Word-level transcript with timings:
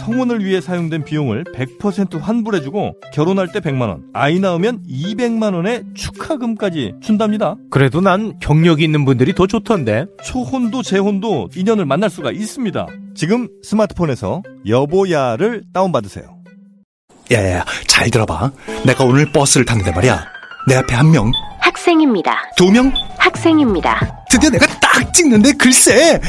성혼을 0.00 0.44
위해 0.44 0.60
사용된 0.60 1.04
비용을 1.04 1.44
100% 1.44 2.20
환불해주고 2.20 2.96
결혼할 3.12 3.48
때 3.52 3.60
100만원, 3.60 4.02
아이 4.14 4.38
낳으면 4.38 4.82
200만원의 4.88 5.94
축하금까지 5.94 6.94
준답니다. 7.00 7.56
그래도 7.70 8.00
난 8.00 8.38
경력이 8.40 8.82
있는 8.84 9.04
분들이 9.04 9.34
더 9.34 9.46
좋던데. 9.46 10.06
초혼도 10.24 10.82
재혼도 10.82 11.48
인연을 11.54 11.84
만날 11.86 12.10
수가 12.10 12.30
있습니다. 12.32 12.86
지금 13.14 13.48
스마트폰에서 13.62 14.42
여보야를 14.66 15.64
다운받으세요. 15.72 16.38
야야야, 17.30 17.64
잘 17.86 18.10
들어봐. 18.10 18.52
내가 18.86 19.04
오늘 19.04 19.30
버스를 19.32 19.66
탔는데 19.66 19.92
말이야. 19.92 20.24
내 20.66 20.76
앞에 20.76 20.94
한 20.94 21.10
명, 21.10 21.30
학생입니다. 21.60 22.36
두 22.56 22.70
명, 22.70 22.92
학생입니다. 23.18 24.24
드디어 24.30 24.50
내가 24.50 24.66
딱 24.80 25.12
찍는데 25.12 25.52
글쎄! 25.52 26.20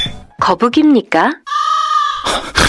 거북입니까? 0.42 1.32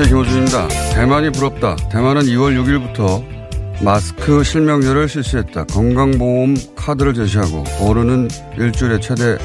안녕하세요. 0.00 0.22
김호준입니다. 0.22 0.68
대만이 0.94 1.30
부럽다. 1.32 1.76
대만은 1.90 2.22
2월 2.22 2.56
6일부터 2.58 3.22
마스크 3.82 4.42
실명제를 4.42 5.06
실시했다. 5.06 5.64
건강보험 5.64 6.56
카드를 6.74 7.12
제시하고 7.12 7.64
오르는 7.82 8.28
일주일에 8.56 8.98
최대 9.00 9.36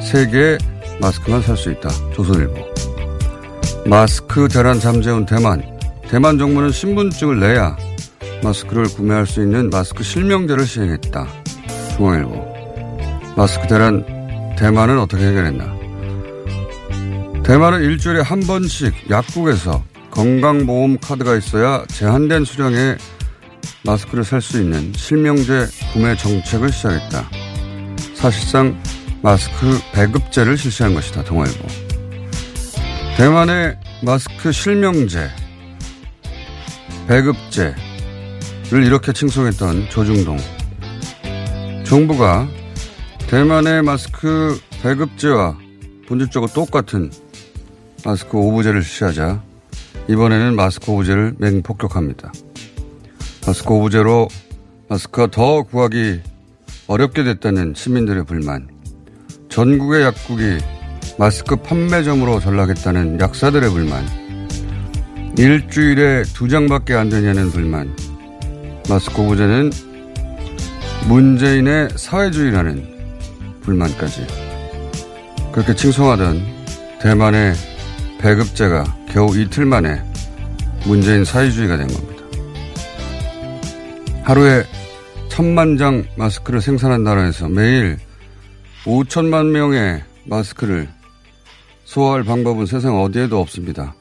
3개의 0.00 0.58
마스크만 1.00 1.40
살 1.40 1.56
수 1.56 1.70
있다. 1.70 1.88
조선일보. 2.14 2.54
마스크 3.86 4.48
대란 4.48 4.78
잠재운 4.80 5.24
대만. 5.24 5.62
대만 6.10 6.38
정부는 6.38 6.72
신분증을 6.72 7.40
내야 7.40 7.74
마스크를 8.42 8.84
구매할 8.84 9.26
수 9.26 9.40
있는 9.40 9.70
마스크 9.70 10.02
실명제를 10.02 10.66
시행했다. 10.66 11.26
중앙일보. 11.96 13.34
마스크 13.34 13.66
대란 13.66 14.04
대만은 14.58 14.98
어떻게 14.98 15.24
해결했나? 15.26 15.72
대만은 17.44 17.80
일주일에 17.82 18.20
한 18.20 18.40
번씩 18.40 18.92
약국에서 19.10 19.82
건강보험 20.12 20.98
카드가 20.98 21.36
있어야 21.36 21.84
제한된 21.88 22.44
수량의 22.44 22.98
마스크를 23.84 24.22
살 24.24 24.40
수 24.40 24.60
있는 24.60 24.92
실명제 24.94 25.66
구매 25.92 26.14
정책을 26.16 26.70
시작했다. 26.70 27.28
사실상 28.14 28.80
마스크 29.22 29.80
배급제를 29.92 30.56
실시한 30.56 30.94
것이다. 30.94 31.24
동아일보. 31.24 31.66
대만의 33.16 33.76
마스크 34.04 34.52
실명제, 34.52 35.28
배급제를 37.08 37.74
이렇게 38.84 39.12
칭송했던 39.12 39.88
조중동. 39.90 40.38
정부가 41.84 42.48
대만의 43.28 43.82
마스크 43.82 44.60
배급제와 44.82 45.56
본질적으로 46.06 46.52
똑같은 46.52 47.10
마스크 48.04 48.36
오브제를 48.36 48.82
실시하자 48.82 49.42
이번에는 50.08 50.56
마스크 50.56 50.90
오브제를 50.90 51.36
맹폭격합니다. 51.38 52.32
마스크 53.46 53.72
오브제로 53.72 54.28
마스크가 54.88 55.28
더 55.28 55.62
구하기 55.62 56.20
어렵게 56.86 57.24
됐다는 57.24 57.74
시민들의 57.74 58.24
불만, 58.24 58.68
전국의 59.48 60.02
약국이 60.02 60.58
마스크 61.18 61.56
판매점으로 61.56 62.40
전락했다는 62.40 63.20
약사들의 63.20 63.70
불만, 63.70 64.04
일주일에 65.38 66.24
두 66.34 66.48
장밖에 66.48 66.94
안 66.94 67.08
되냐는 67.08 67.50
불만, 67.50 67.94
마스크 68.88 69.22
오브제는 69.22 69.70
문재인의 71.08 71.90
사회주의라는 71.96 72.86
불만까지. 73.62 74.26
그렇게 75.52 75.74
칭송하던 75.74 76.42
대만의 77.00 77.54
배급제가 78.18 79.01
겨우 79.12 79.36
이틀 79.36 79.66
만에 79.66 80.02
문재인 80.86 81.24
사회주의가 81.24 81.76
된 81.76 81.86
겁니다. 81.88 82.22
하루에 84.24 84.64
천만 85.28 85.76
장 85.76 86.04
마스크를 86.16 86.60
생산한다고 86.60 87.20
해서 87.20 87.48
매일 87.48 87.98
5천만 88.84 89.50
명의 89.50 90.02
마스크를 90.24 90.88
소화할 91.84 92.24
방법은 92.24 92.66
세상 92.66 93.00
어디에도 93.00 93.38
없습니다. 93.40 93.94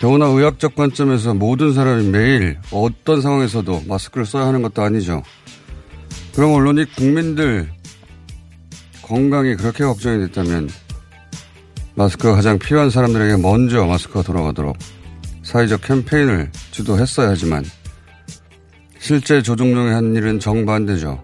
더구나 0.00 0.26
의학적 0.26 0.74
관점에서 0.76 1.34
모든 1.34 1.72
사람이 1.72 2.08
매일 2.10 2.58
어떤 2.70 3.20
상황에서도 3.20 3.84
마스크를 3.88 4.26
써야 4.26 4.46
하는 4.46 4.62
것도 4.62 4.82
아니죠. 4.82 5.22
그럼 6.34 6.52
언론이 6.52 6.84
국민들 6.94 7.68
건강이 9.02 9.56
그렇게 9.56 9.84
걱정이 9.84 10.26
됐다면 10.26 10.68
마스크가 11.96 12.34
가장 12.34 12.58
필요한 12.58 12.90
사람들에게 12.90 13.36
먼저 13.36 13.86
마스크가 13.86 14.22
돌아가도록 14.22 14.76
사회적 15.42 15.82
캠페인을 15.82 16.50
주도했어야 16.70 17.28
하지만 17.30 17.64
실제 18.98 19.42
조중동이 19.42 19.92
한 19.92 20.14
일은 20.16 20.40
정반대죠. 20.40 21.22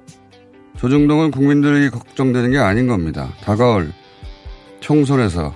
조중동은 0.76 1.31
국민들이 1.31 1.91
걱정되는 1.91 2.52
게 2.52 2.58
아닌 2.58 2.87
겁니다. 2.87 3.32
다가올 3.43 3.93
총선에서 4.81 5.55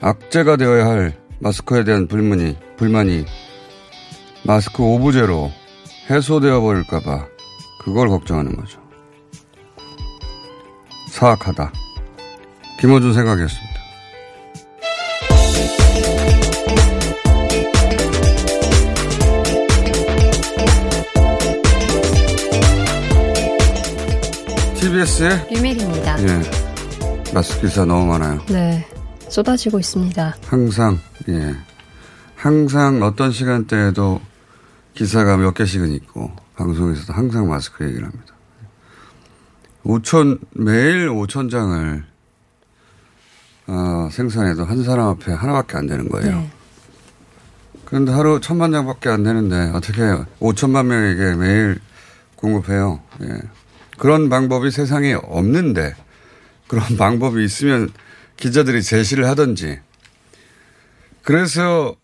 악재가 0.00 0.56
되어야 0.56 0.86
할 0.86 1.18
마스크에 1.40 1.84
대한 1.84 2.06
불만이, 2.06 2.56
불만이 2.76 3.24
마스크 4.44 4.82
오브제로 4.82 5.50
해소되어 6.08 6.60
버릴까봐 6.60 7.26
그걸 7.84 8.08
걱정하는 8.08 8.54
거죠. 8.56 8.80
사악하다. 11.08 11.72
김호준 12.78 13.12
생각이었습니다. 13.12 13.69
TBS의 25.00 25.48
유밀입니다. 25.50 26.22
예, 26.22 26.42
마스크 27.32 27.62
기사 27.62 27.84
너무 27.84 28.06
많아요. 28.06 28.44
네. 28.48 28.86
쏟아지고 29.28 29.78
있습니다. 29.78 30.36
항상 30.46 30.98
예, 31.28 31.54
항상 32.34 33.02
어떤 33.02 33.32
시간대에도 33.32 34.20
기사가 34.94 35.36
몇 35.38 35.54
개씩은 35.54 35.92
있고 35.92 36.30
방송에서도 36.56 37.12
항상 37.12 37.48
마스크 37.48 37.86
얘기를 37.86 38.04
합니다. 38.06 38.34
5천, 39.84 40.38
매일 40.50 41.08
5천 41.08 41.50
장을, 41.50 42.04
어, 43.68 44.08
생산해도 44.10 44.64
한 44.64 44.84
사람 44.84 45.08
앞에 45.08 45.32
하나밖에 45.32 45.78
안 45.78 45.86
되는 45.86 46.08
거예요. 46.10 46.36
네. 46.36 46.50
그런데 47.86 48.12
하루 48.12 48.40
천만 48.40 48.70
장밖에 48.72 49.08
안 49.08 49.22
되는데 49.22 49.70
어떻게 49.74 50.02
5천만 50.40 50.86
명에게 50.86 51.36
매일 51.36 51.80
공급해요. 52.36 53.00
예. 53.22 53.59
그런 54.00 54.30
방법이 54.30 54.70
세상에 54.70 55.12
없는데 55.12 55.94
그런 56.68 56.82
방법이 56.96 57.44
있으면 57.44 57.90
기자들이 58.38 58.82
제시를 58.82 59.26
하든지 59.26 59.78
그래서 61.22 61.94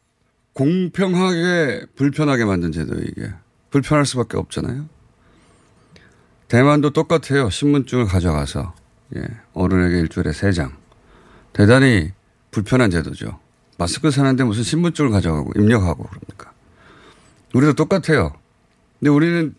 공평하게 0.53 1.87
불편하게 1.97 2.45
만든 2.45 2.71
제도 2.71 2.95
이게 3.01 3.31
불편할 3.71 4.05
수밖에 4.05 4.37
없잖아요. 4.37 4.87
대만도 6.49 6.91
똑같아요. 6.91 7.49
신분증을 7.49 8.05
가져가서 8.05 8.75
예. 9.17 9.23
어른에게 9.55 9.99
일주일에 10.01 10.33
세 10.33 10.53
장. 10.53 10.77
대단히 11.55 12.13
불편한 12.51 12.91
제도죠. 12.91 13.41
마스크 13.79 14.11
사는데 14.11 14.45
무슨 14.45 14.65
신분증을 14.65 15.11
가져가고 15.11 15.53
입력하고 15.57 16.05
그럽니까? 16.05 16.53
우리도 17.55 17.73
똑같아요. 17.73 18.35
근데 19.01 19.11
우리는 19.11 19.55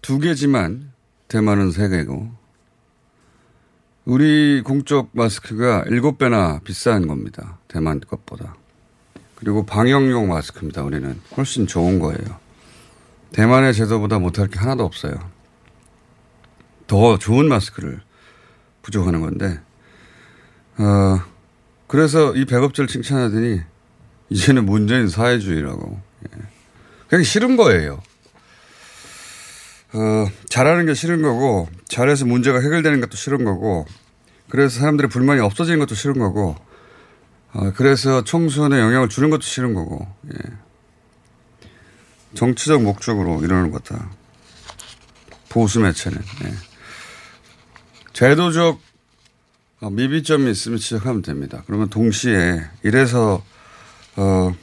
두 0.00 0.18
개지만 0.18 0.91
대만은 1.32 1.70
세 1.70 1.88
개고 1.88 2.30
우리 4.04 4.60
공적 4.60 5.08
마스크가 5.12 5.84
일곱 5.86 6.18
배나 6.18 6.60
비싼 6.62 7.08
겁니다. 7.08 7.58
대만 7.68 8.00
것보다. 8.00 8.54
그리고 9.36 9.64
방역용 9.64 10.28
마스크입니다. 10.28 10.82
우리는 10.82 11.18
훨씬 11.34 11.66
좋은 11.66 12.00
거예요. 12.00 12.38
대만의 13.32 13.72
제도보다 13.72 14.18
못할 14.18 14.46
게 14.48 14.58
하나도 14.58 14.84
없어요. 14.84 15.14
더 16.86 17.16
좋은 17.16 17.48
마스크를 17.48 18.02
부족하는 18.82 19.22
건데, 19.22 19.58
어, 20.76 21.18
그래서 21.86 22.34
이 22.34 22.44
백업자를 22.44 22.88
칭찬하더니 22.88 23.62
이제는 24.28 24.66
문재인 24.66 25.08
사회주의라고. 25.08 25.98
예. 26.26 26.42
그냥 27.08 27.24
싫은 27.24 27.56
거예요. 27.56 28.02
어, 29.94 30.26
잘하는 30.48 30.86
게 30.86 30.94
싫은 30.94 31.22
거고, 31.22 31.68
잘해서 31.88 32.24
문제가 32.24 32.60
해결되는 32.60 33.00
것도 33.00 33.16
싫은 33.16 33.44
거고, 33.44 33.86
그래서 34.48 34.80
사람들의 34.80 35.10
불만이 35.10 35.40
없어지는 35.40 35.78
것도 35.80 35.94
싫은 35.94 36.18
거고, 36.18 36.56
어, 37.52 37.72
그래서 37.74 38.24
청소년에 38.24 38.80
영향을 38.80 39.08
주는 39.08 39.30
것도 39.30 39.42
싫은 39.42 39.74
거고, 39.74 40.06
예. 40.32 40.38
정치적 42.34 42.82
목적으로 42.82 43.42
이러는 43.42 43.70
것 43.70 43.84
같다. 43.84 44.10
보수 45.48 45.80
매체는. 45.80 46.18
예. 46.44 46.52
제도적 48.12 48.80
어, 49.82 49.90
미비점이 49.90 50.50
있으면 50.50 50.78
지적하면 50.78 51.22
됩니다. 51.22 51.62
그러면 51.66 51.88
동시에 51.90 52.62
이래서 52.82 53.42
어, 54.16 54.54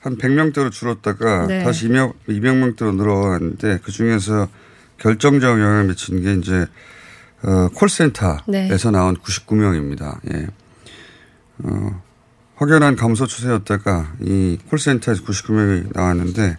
한 0.04 0.18
100명대로 0.18 0.70
줄었다가 0.70 1.46
네. 1.46 1.64
다시 1.64 1.86
200, 1.86 2.26
200명대로 2.28 2.94
늘어났는데 2.94 3.80
그 3.82 3.90
중에서 3.90 4.48
결정적 4.98 5.58
영향을 5.58 5.84
미친 5.84 6.20
게 6.20 6.34
이제 6.34 6.66
어, 7.42 7.68
콜센터에서 7.74 8.42
네. 8.46 8.90
나온 8.90 9.16
99명입니다. 9.16 10.20
예. 10.34 10.46
어, 11.62 12.02
확연한 12.56 12.96
감소 12.96 13.26
추세였다가 13.26 14.12
이 14.20 14.58
콜센터에서 14.68 15.22
99명이 15.24 15.94
나왔는데 15.94 16.58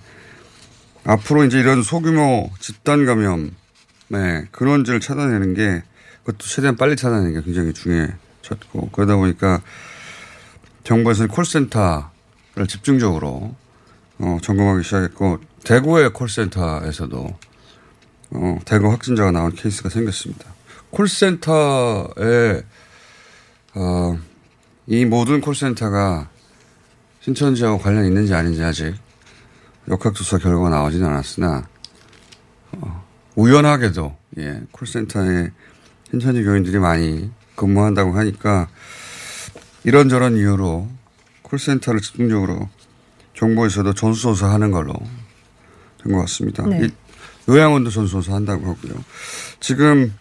앞으로 1.04 1.44
이제 1.44 1.60
이런 1.60 1.84
소규모 1.84 2.50
집단 2.60 3.06
감염의 3.06 4.48
근원지를 4.52 5.00
찾아내는 5.00 5.54
게 5.54 5.84
그것도 6.24 6.40
최대한 6.40 6.78
빨리 6.78 6.96
찾아내는 6.96 7.36
게 7.36 7.42
굉장히 7.44 7.74
중요해졌고 7.74 8.90
그러다 8.92 9.16
보니까 9.18 9.62
정부에서는 10.84 11.28
콜센터 11.30 12.15
를 12.56 12.68
집중적으로 12.68 13.54
어, 14.18 14.38
점검하기 14.42 14.84
시작했고 14.84 15.40
대구의 15.66 16.14
콜센터에서도 16.14 17.38
어, 18.32 18.60
대구 18.64 18.90
확진자가 18.92 19.32
나온 19.32 19.52
케이스가 19.54 19.90
생겼습니다. 19.90 20.46
콜센터에 20.90 22.64
어, 23.74 24.18
이 24.88 25.04
모든 25.04 25.42
콜센터가 25.42 26.30
신천지하고 27.20 27.78
관련이 27.78 28.08
있는지 28.08 28.34
아닌지 28.34 28.64
아직 28.64 28.96
역학조사 29.90 30.38
결과가 30.38 30.70
나오지는 30.70 31.08
않았으나 31.10 31.68
어, 32.72 33.06
우연하게도 33.36 34.16
예, 34.38 34.62
콜센터에 34.72 35.52
신천지 36.10 36.42
교인들이 36.42 36.80
많이 36.80 37.30
근무한다고 37.56 38.14
하니까 38.14 38.70
이런저런 39.84 40.38
이유로 40.38 40.88
콜센터를 41.46 42.02
집중적으로 42.02 42.70
정부에서도 43.36 43.94
전수조사 43.94 44.50
하는 44.50 44.72
걸로 44.72 44.94
된 46.04 46.12
것 46.14 46.20
같습니다. 46.22 46.66
네. 46.68 46.86
이 46.86 46.90
요양원도 47.50 47.90
전수조사 47.90 48.34
한다고 48.34 48.68
하고요. 48.68 49.04
지금 49.60 50.14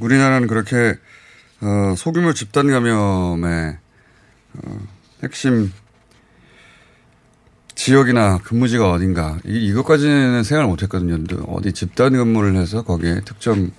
우리나라는 0.00 0.48
그렇게 0.48 0.96
어, 1.60 1.94
소규모 1.96 2.32
집단 2.32 2.68
감염의 2.70 3.78
어, 4.54 4.78
핵심 5.22 5.72
지역이나 7.74 8.38
근무지가 8.38 8.90
어딘가 8.90 9.38
이, 9.46 9.66
이것까지는 9.68 10.42
생각을 10.44 10.68
못했거든요. 10.68 11.24
어디 11.46 11.72
집단 11.72 12.12
근무를 12.12 12.56
해서 12.56 12.82
거기에 12.82 13.20
특정 13.24 13.70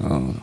어, 0.00 0.34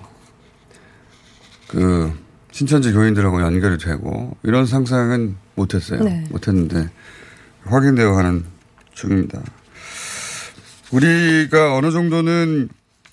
그 1.67 2.13
신천지 2.55 2.93
교인들하고 2.93 3.41
연결이 3.41 3.77
되고 3.77 4.37
이런 4.41 4.65
상상은 4.65 5.35
못했어요. 5.55 6.01
네. 6.01 6.23
못했는데 6.29 6.89
확인되어 7.65 8.13
가는 8.13 8.45
중입니다. 8.93 9.41
우리가 10.93 11.75
어느 11.75 11.91
정도는 11.91 12.69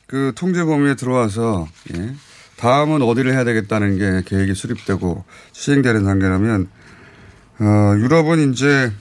그 0.06 0.30
통제 0.36 0.62
범위에 0.62 0.94
들어와서 0.94 1.66
예, 1.92 2.14
다음은 2.56 3.02
어디를 3.02 3.32
해야 3.32 3.42
되겠다는 3.42 3.98
게 3.98 4.22
계획이 4.26 4.54
수립되고 4.54 5.24
시행되는 5.50 6.04
단계라면 6.04 6.68
어, 7.58 7.96
유럽은 7.98 8.52
이제 8.52 8.92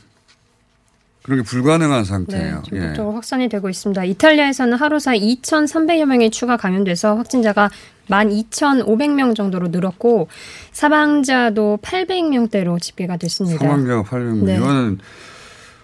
그런 1.32 1.44
게 1.44 1.50
불가능한 1.50 2.04
네, 2.04 2.04
상태예요. 2.04 2.64
예. 2.74 2.80
전국적으로 2.80 3.16
확산이 3.16 3.48
되고 3.48 3.70
있습니다. 3.70 4.04
이탈리아에서는 4.04 4.78
하루 4.78 5.00
사이 5.00 5.20
2,300여 5.42 6.06
명이 6.06 6.30
추가 6.30 6.58
감염돼서 6.58 7.16
확진자가 7.16 7.70
12,500명 8.10 9.34
정도로 9.34 9.70
늘었고 9.70 10.28
사망자도 10.74 11.80
800명대로 11.82 12.82
집계가 12.82 13.16
됐습니다. 13.16 13.60
사망자가 13.60 14.04
800명. 14.04 14.44
네. 14.44 14.58
이거는 14.58 15.00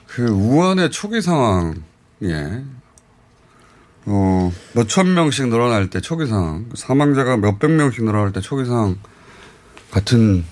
그 0.08 0.26
우한의 0.28 0.92
초기 0.92 1.22
상황, 1.22 1.76
예. 2.24 2.64
어, 4.06 4.52
몇천 4.74 5.14
명씩 5.14 5.48
늘어날 5.48 5.90
때 5.90 6.02
초기 6.02 6.26
상황, 6.26 6.66
사망자가 6.76 7.38
몇백 7.38 7.72
명씩 7.72 8.04
늘어날 8.04 8.34
때 8.34 8.42
초기 8.42 8.66
상황 8.66 8.98
같은 9.92 10.44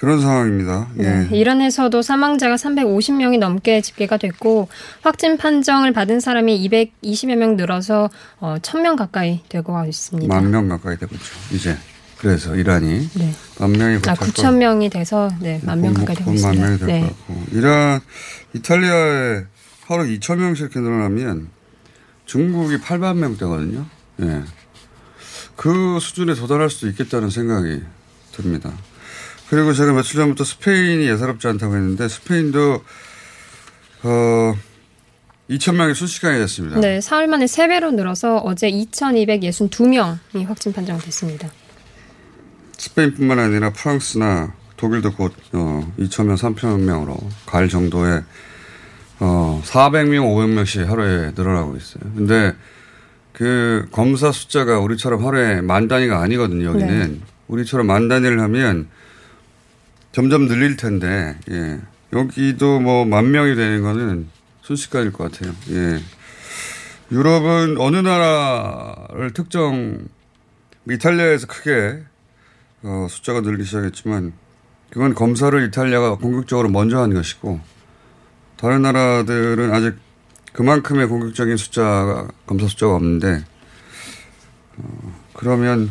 그런 0.00 0.20
상황입니다. 0.20 0.88
예. 0.98 1.02
네, 1.02 1.28
이란에서도 1.36 2.02
사망자가 2.02 2.54
350명이 2.54 3.38
넘게 3.38 3.80
집계가 3.80 4.16
됐고 4.16 4.68
확진 5.02 5.36
판정을 5.36 5.92
받은 5.92 6.20
사람이 6.20 6.68
220여 6.68 7.34
명 7.36 7.56
늘어서 7.56 8.08
어, 8.38 8.56
1000명 8.62 8.96
가까이 8.96 9.40
되고 9.48 9.84
있습니다. 9.84 10.32
만 10.32 10.50
명 10.50 10.68
가까이 10.68 10.96
되고 10.96 11.14
있죠. 11.16 11.26
이제. 11.52 11.76
그래서 12.18 12.56
이란이 12.56 13.08
네. 13.14 13.32
만 13.60 13.70
명이 13.72 13.96
아, 13.96 13.98
곧잘 13.98 14.16
9천 14.16 14.56
명이 14.56 14.90
돼서 14.90 15.28
네, 15.40 15.60
만명 15.62 15.94
가까이 15.94 16.16
되고 16.16 16.30
만 16.30 16.34
있습니다. 16.34 16.64
명이 16.66 16.78
될것 16.78 16.94
네. 16.94 17.00
같고. 17.02 17.44
이란, 17.52 18.00
이탈리아에 18.54 19.44
하루 19.86 20.04
2천 20.04 20.36
명씩 20.38 20.70
늘어나면 20.74 21.48
중국이 22.26 22.78
8만 22.78 23.16
명대거든요. 23.18 23.86
예. 24.22 24.42
그 25.56 25.98
수준에 26.00 26.34
도달할 26.34 26.70
수도 26.70 26.88
있겠다는 26.88 27.30
생각이 27.30 27.82
듭니다. 28.32 28.72
그리고 29.50 29.72
제가 29.72 29.92
며칠 29.92 30.16
전부터 30.16 30.44
스페인이 30.44 31.08
예사롭지 31.08 31.46
않다고 31.48 31.74
했는데 31.74 32.08
스페인도 32.08 32.82
어 34.04 34.54
2천 35.50 35.76
명이 35.76 35.94
순식간에 35.94 36.38
됐습니다. 36.40 36.78
네, 36.80 37.00
사흘 37.00 37.26
만에 37.26 37.46
3배로 37.46 37.94
늘어서 37.94 38.36
어제 38.38 38.70
2,262명이 38.70 40.46
확진 40.46 40.72
판정됐습니다. 40.72 41.50
스페인뿐만 42.76 43.38
아니라 43.38 43.70
프랑스나 43.70 44.52
독일도 44.76 45.12
곧 45.14 45.32
어, 45.52 45.92
2천명, 45.98 46.36
3천 46.36 46.80
명으로 46.80 47.16
갈 47.46 47.68
정도의 47.68 48.22
어, 49.20 49.60
400명, 49.64 50.20
500명씩 50.22 50.86
하루에 50.86 51.32
늘어나고 51.34 51.76
있어요. 51.76 52.04
근데 52.14 52.54
그 53.32 53.88
검사 53.90 54.30
숫자가 54.30 54.78
우리처럼 54.80 55.24
하루에 55.26 55.60
만 55.60 55.88
단위가 55.88 56.20
아니거든요. 56.20 56.66
여기는 56.66 57.12
네. 57.12 57.20
우리처럼 57.48 57.86
만 57.86 58.08
단위를 58.08 58.40
하면 58.40 58.88
점점 60.12 60.48
늘릴 60.48 60.76
텐데 60.76 61.36
예. 61.50 61.80
여기도 62.12 62.80
뭐 62.80 63.04
만 63.04 63.30
명이 63.30 63.54
되는 63.54 63.82
거는 63.82 64.28
순식간일 64.62 65.12
것 65.12 65.30
같아요. 65.30 65.54
예. 65.70 66.00
유럽은 67.10 67.76
어느 67.78 67.96
나라를 67.96 69.32
특정 69.32 70.06
이탈리아에서 70.90 71.46
크게 71.46 72.02
어, 72.82 73.06
숫자가 73.08 73.40
늘기 73.40 73.64
시작했지만 73.64 74.32
그건 74.90 75.14
검사를 75.14 75.62
이탈리아가 75.66 76.16
공격적으로 76.16 76.68
먼저 76.68 76.98
한 76.98 77.12
것이고 77.12 77.60
다른 78.56 78.82
나라들은 78.82 79.72
아직 79.72 79.94
그만큼의 80.52 81.06
공격적인 81.08 81.56
숫자가 81.56 82.28
검사 82.46 82.66
숫자가 82.66 82.94
없는데 82.94 83.44
어, 84.76 85.14
그러면 85.34 85.90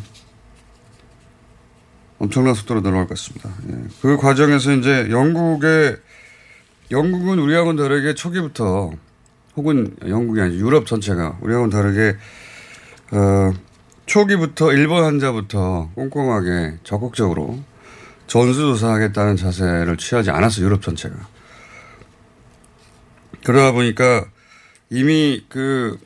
엄청난 2.19 2.53
속도로 2.53 2.81
늘어날 2.81 3.07
것 3.07 3.09
같습니다. 3.09 3.49
예. 3.69 3.87
그 4.01 4.17
과정에서 4.17 4.73
이제 4.73 5.07
영국의 5.09 5.97
영국은 6.91 7.39
우리하고는 7.39 7.81
다르게 7.81 8.13
초기부터 8.13 8.91
혹은 9.55 9.95
영국이 10.07 10.39
아니고 10.41 10.59
유럽 10.59 10.85
전체가 10.85 11.37
우리하고는 11.41 11.69
다르게 11.69 12.15
어, 13.11 13.53
초기부터 14.05 14.73
일본 14.73 15.03
환자부터 15.03 15.91
꼼꼼하게 15.95 16.77
적극적으로 16.83 17.59
전수조사하겠다는 18.27 19.35
자세를 19.35 19.97
취하지 19.97 20.31
않았어 20.31 20.61
유럽 20.61 20.81
전체가. 20.81 21.15
그러다 23.43 23.71
보니까 23.71 24.25
이미 24.89 25.45
그 25.49 25.97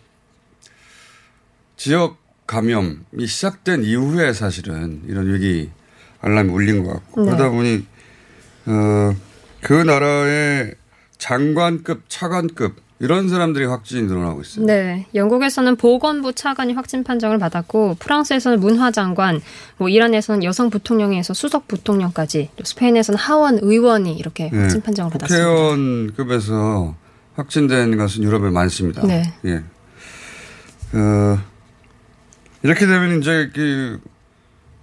지역 1.77 2.17
감염이 2.47 3.25
시작된 3.25 3.83
이후에 3.83 4.33
사실은 4.33 5.01
이런 5.07 5.31
위기 5.33 5.71
알람이 6.21 6.51
울린 6.51 6.83
것 6.83 6.93
같고 6.93 7.21
네. 7.21 7.31
그러다 7.31 7.49
보니 7.49 7.85
어, 8.67 9.15
그 9.61 9.73
나라의 9.73 10.75
장관급, 11.17 12.03
차관급 12.09 12.75
이런 12.99 13.29
사람들이 13.29 13.65
확진이 13.65 14.03
늘어나고 14.03 14.41
있어요. 14.41 14.65
네, 14.65 15.07
영국에서는 15.15 15.75
보건부 15.75 16.33
차관이 16.33 16.73
확진 16.73 17.03
판정을 17.03 17.39
받았고 17.39 17.95
프랑스에서는 17.99 18.59
문화장관, 18.59 19.41
뭐 19.77 19.89
이란에서는 19.89 20.43
여성 20.43 20.69
부통령에서 20.69 21.33
수석 21.33 21.67
부통령까지, 21.67 22.51
또 22.55 22.63
스페인에서는 22.63 23.17
하원 23.17 23.57
의원이 23.59 24.13
이렇게 24.13 24.51
네. 24.51 24.59
확진 24.59 24.81
판정을 24.81 25.11
받았습니다. 25.11 25.47
국회의원급에서 25.47 26.95
확진된 27.35 27.97
것은 27.97 28.23
유럽에 28.23 28.51
많습니다. 28.51 29.01
네. 29.01 29.33
예. 29.45 29.63
어, 30.93 31.39
이렇게 32.61 32.85
되면 32.85 33.19
이제 33.19 33.49
그, 33.51 33.99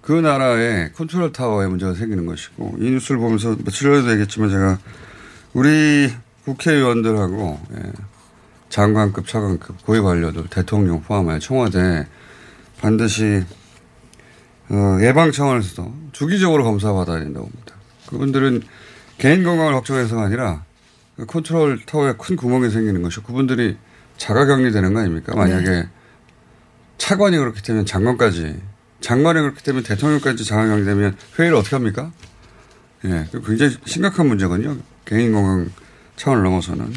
그 0.08 0.14
나라의 0.14 0.94
컨트롤 0.94 1.32
타워에 1.32 1.66
문제가 1.66 1.92
생기는 1.92 2.24
것이고 2.24 2.76
이 2.78 2.90
뉴스를 2.92 3.20
보면서 3.20 3.54
며칠 3.62 3.90
전에도 3.90 4.10
얘기했지만 4.12 4.48
제가 4.48 4.78
우리 5.52 6.10
국회의원들하고 6.46 7.60
예, 7.74 7.92
장관급, 8.70 9.26
차관급, 9.26 9.84
고위 9.84 10.00
관료들, 10.00 10.46
대통령 10.48 11.02
포함하여 11.02 11.38
청와대 11.40 12.06
반드시 12.80 13.44
어, 14.70 14.98
예방 15.02 15.30
차원에서도 15.30 15.94
주기적으로 16.12 16.64
검사받아야 16.64 17.18
된다고 17.18 17.46
봅니다. 17.46 17.74
그분들은 18.06 18.62
개인 19.18 19.44
건강을 19.44 19.74
걱정해서가 19.74 20.22
아니라 20.22 20.64
그 21.16 21.26
컨트롤 21.26 21.84
타워에 21.84 22.14
큰 22.16 22.34
구멍이 22.34 22.70
생기는 22.70 23.02
것이 23.02 23.20
그분들이 23.20 23.76
자가 24.16 24.46
격리되는 24.46 24.94
거 24.94 25.00
아닙니까? 25.00 25.36
만약에 25.36 25.86
차관이 26.96 27.36
그렇게 27.36 27.60
되면 27.60 27.84
장관까지, 27.84 28.58
장관이 29.00 29.40
그렇게 29.40 29.62
되면 29.62 29.82
대통령까지 29.82 30.44
자가격리되면 30.44 31.16
회의를 31.38 31.56
어떻게 31.56 31.76
합니까? 31.76 32.12
예, 33.04 33.26
그 33.30 33.42
굉장히 33.42 33.76
심각한 33.84 34.26
문제거든요. 34.26 34.76
개인 35.04 35.32
건강 35.32 35.70
차원을 36.16 36.42
넘어서는. 36.42 36.92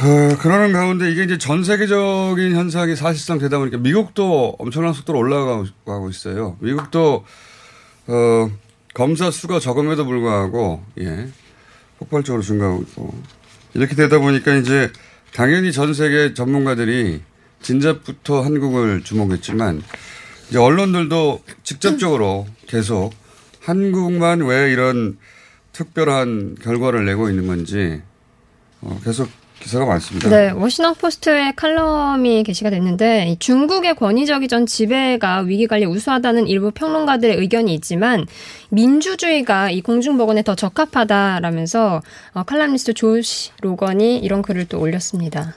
어, 0.00 0.36
그러는 0.38 0.72
가운데 0.72 1.10
이게 1.10 1.22
이제 1.22 1.38
전 1.38 1.64
세계적인 1.64 2.54
현상이 2.54 2.96
사실상 2.96 3.38
되다 3.38 3.58
보니까 3.58 3.78
미국도 3.78 4.56
엄청난 4.58 4.92
속도로 4.92 5.18
올라가고 5.18 6.08
있어요. 6.10 6.56
미국도, 6.60 7.24
어, 8.06 8.50
검사 8.94 9.30
수가 9.30 9.60
적음에도 9.60 10.04
불구하고, 10.04 10.82
예, 11.00 11.28
폭발적으로 11.98 12.42
증가하고 12.42 12.82
있고. 12.82 13.22
이렇게 13.74 13.94
되다 13.94 14.18
보니까 14.18 14.54
이제 14.56 14.90
당연히 15.34 15.72
전 15.72 15.94
세계 15.94 16.34
전문가들이 16.34 17.22
진작부터 17.62 18.42
한국을 18.42 19.02
주목했지만 19.02 19.82
이제 20.48 20.58
언론들도 20.58 21.40
직접적으로 21.62 22.46
계속 22.66 23.12
한국만 23.60 24.40
왜 24.42 24.70
이런 24.72 25.18
특별한 25.72 26.56
결과를 26.62 27.04
내고 27.04 27.28
있는 27.30 27.46
건지 27.46 28.02
어, 28.82 28.98
계속 29.04 29.28
기사가 29.60 29.86
많습니다. 29.86 30.28
네, 30.28 30.50
워싱턴 30.50 30.94
포스트에 30.94 31.52
칼럼이 31.54 32.42
게시가 32.42 32.68
됐는데 32.70 33.28
이 33.28 33.38
중국의 33.38 33.94
권위적 33.94 34.42
이전 34.42 34.66
지배가 34.66 35.42
위기 35.42 35.68
관리에 35.68 35.86
우수하다는 35.86 36.48
일부 36.48 36.72
평론가들의 36.72 37.36
의견이 37.36 37.72
있지만 37.74 38.26
민주주의가 38.70 39.70
이 39.70 39.80
공중보건에 39.80 40.42
더 40.42 40.56
적합하다라면서 40.56 42.02
어, 42.34 42.42
칼럼니스트 42.42 42.94
조시 42.94 43.52
로건이 43.60 44.18
이런 44.18 44.42
글을 44.42 44.66
또 44.66 44.80
올렸습니다. 44.80 45.54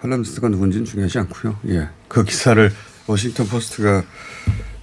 칼럼니스트가 0.00 0.48
누군지는 0.48 0.84
중요하지 0.86 1.18
않고요. 1.20 1.58
예, 1.68 1.88
그 2.08 2.24
기사를 2.24 2.70
워싱턴 3.06 3.46
포스트가 3.48 4.02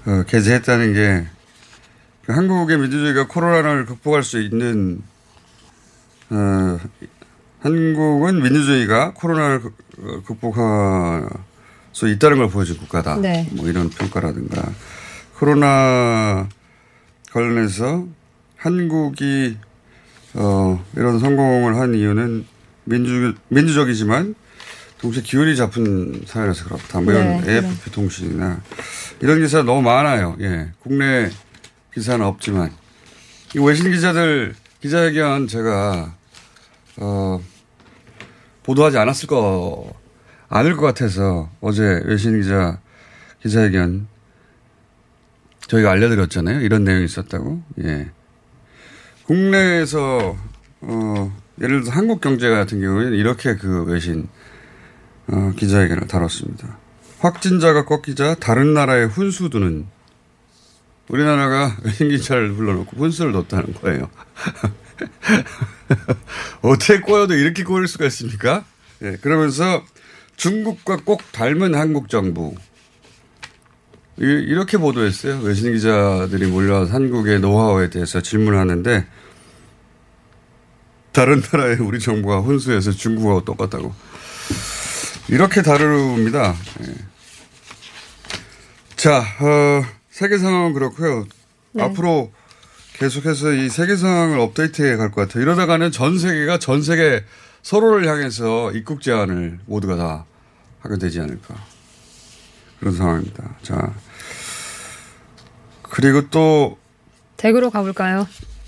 어, 0.05 0.23
게재했다는 0.27 0.93
게그 0.93 2.33
한국의 2.33 2.77
민주주의가 2.77 3.27
코로나를 3.27 3.85
극복할 3.85 4.23
수 4.23 4.39
있는 4.41 5.01
어, 6.29 6.77
한국은 7.61 8.41
민주주의가 8.43 9.13
코로나를 9.13 9.61
극- 9.61 9.77
어, 9.99 10.21
극복할 10.25 11.27
수 11.91 12.07
있다는 12.07 12.37
걸 12.37 12.49
보여준 12.49 12.77
국가다. 12.77 13.17
네. 13.17 13.49
뭐 13.53 13.67
이런 13.67 13.89
평가라든가 13.89 14.61
코로나 15.39 16.47
관련해서 17.31 18.07
한국이 18.57 19.57
어, 20.35 20.83
이런 20.95 21.19
성공을 21.19 21.77
한 21.77 21.95
이유는 21.95 22.45
민주 22.83 23.33
민주적이지만 23.49 24.35
동시에 24.99 25.21
기운이 25.21 25.55
잡힌 25.55 26.23
사회라서 26.25 26.65
그렇다. 26.65 27.01
뭐 27.01 27.13
이런 27.13 27.41
네, 27.41 27.53
AFP 27.53 27.91
통신이나 27.91 28.61
이런 29.21 29.39
기사 29.39 29.61
너무 29.63 29.81
많아요. 29.81 30.35
예, 30.41 30.71
국내 30.79 31.29
기사는 31.93 32.25
없지만 32.25 32.71
이 33.55 33.59
외신 33.59 33.91
기자들 33.91 34.55
기자회견 34.81 35.47
제가 35.47 36.15
어, 36.97 37.41
보도하지 38.63 38.97
않았을 38.97 39.27
거 39.27 39.93
않을 40.49 40.77
것 40.77 40.85
같아서 40.85 41.49
어제 41.61 42.01
외신 42.05 42.41
기자 42.41 42.79
기자회견 43.41 44.07
저희가 45.67 45.91
알려드렸잖아요. 45.91 46.61
이런 46.61 46.83
내용이 46.83 47.05
있었다고. 47.05 47.61
예. 47.83 48.09
국내에서 49.25 50.37
어, 50.81 51.37
예를 51.61 51.83
들어 51.83 51.93
한국 51.93 52.21
경제 52.21 52.49
같은 52.49 52.79
경우에는 52.79 53.13
이렇게 53.13 53.55
그 53.55 53.83
외신 53.83 54.29
어, 55.29 55.51
기자회견을 55.57 56.07
다뤘습니다. 56.07 56.77
확진자가 57.19 57.85
꺾이자 57.85 58.35
다른 58.35 58.73
나라에 58.73 59.03
훈수 59.05 59.49
두는 59.49 59.87
우리나라가 61.09 61.75
외신 61.83 62.09
기자를 62.09 62.53
불러놓고 62.53 62.97
훈수를 62.97 63.31
뒀다는 63.33 63.73
거예요. 63.75 64.09
어떻게 66.61 66.99
꼬여도 66.99 67.33
이렇게 67.35 67.63
꼬일 67.63 67.87
수가 67.87 68.05
있습니까? 68.05 68.65
예, 69.03 69.17
그러면서 69.21 69.83
중국과 70.35 70.97
꼭 71.05 71.21
닮은 71.31 71.75
한국 71.75 72.09
정부. 72.09 72.55
이- 74.19 74.23
이렇게 74.23 74.77
보도했어요. 74.77 75.39
외신 75.41 75.73
기자들이 75.73 76.47
몰려와서 76.47 76.91
한국의 76.93 77.39
노하우에 77.39 77.89
대해서 77.89 78.21
질문하는데 78.21 79.05
다른 81.11 81.41
나라의 81.51 81.77
우리 81.79 81.99
정부가 81.99 82.39
혼수해서 82.39 82.91
중국하고 82.91 83.43
똑같다고. 83.45 83.93
이렇게 85.29 85.61
다룹니다. 85.61 86.55
예. 86.81 86.95
자, 88.95 89.19
어, 89.19 89.83
세계 90.09 90.37
상황은 90.37 90.73
그렇고요. 90.73 91.25
네. 91.73 91.83
앞으로 91.83 92.31
계속해서 92.93 93.51
이 93.53 93.69
세계 93.69 93.95
상황을 93.95 94.39
업데이트해 94.39 94.95
갈 94.97 95.11
것 95.11 95.27
같아요. 95.27 95.43
이러다가는 95.43 95.91
전 95.91 96.17
세계가 96.17 96.57
전 96.59 96.81
세계 96.81 97.23
서로를 97.61 98.07
향해서 98.07 98.71
입국 98.71 99.01
제한을 99.01 99.59
모두가 99.65 99.97
다 99.97 100.25
하게 100.79 100.97
되지 100.97 101.19
않을까. 101.19 101.55
그런 102.79 102.95
상황입니다. 102.95 103.43
자. 103.61 103.93
그리고 105.83 106.29
또 106.29 106.77
댁으로 107.37 107.69
가볼까요? 107.69 108.27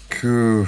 그 0.09 0.65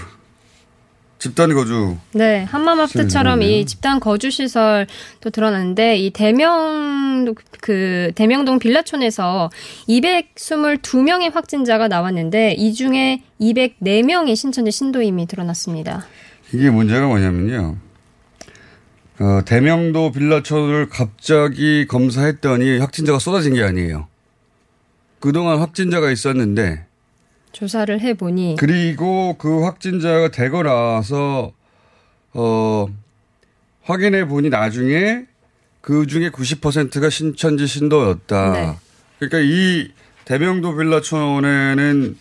집단 1.22 1.54
거주 1.54 1.98
네, 2.14 2.46
한마마트처럼 2.46 3.44
이 3.44 3.64
집단 3.68 4.00
거주 4.00 4.32
시설 4.32 4.88
또 5.20 5.30
드러났는데 5.30 5.98
이 5.98 6.10
대명 6.10 7.36
그 7.62 8.12
대명동 8.16 8.58
빌라촌에서 8.58 9.52
222명의 9.88 11.32
확진자가 11.32 11.88
나왔는데 11.88 12.54
이 12.54 12.74
중에 12.74 13.22
204명의 13.40 14.36
신천지 14.36 14.72
신도임이 14.72 15.28
드러났습니다. 15.28 16.08
이게 16.54 16.72
문제가 16.72 17.06
뭐냐면요. 17.06 17.78
어, 19.20 19.42
대명도 19.46 20.14
빌라촌을 20.14 20.90
갑자기 20.90 21.86
검사했더니 21.86 22.80
확진자가 22.80 23.20
쏟아진 23.20 23.54
게 23.54 23.62
아니에요. 23.62 24.08
그동안 25.20 25.60
확진자가 25.60 26.10
있었는데 26.10 26.88
조사를 27.52 28.00
해보니 28.00 28.56
그리고 28.60 29.36
그 29.38 29.64
확진자가 29.64 30.30
되고 30.30 30.64
나서 30.64 31.52
어 32.34 32.88
확인해 33.84 34.26
보니 34.26 34.50
나중에 34.50 35.26
그 35.82 36.06
중에 36.08 36.30
90%가 36.30 37.10
신천지 37.10 37.68
신도였다. 37.68 38.52
네. 38.54 38.76
그러니까 39.20 39.40
이 39.42 39.92
대명도 40.26 40.76
빌라촌에는 40.76 42.18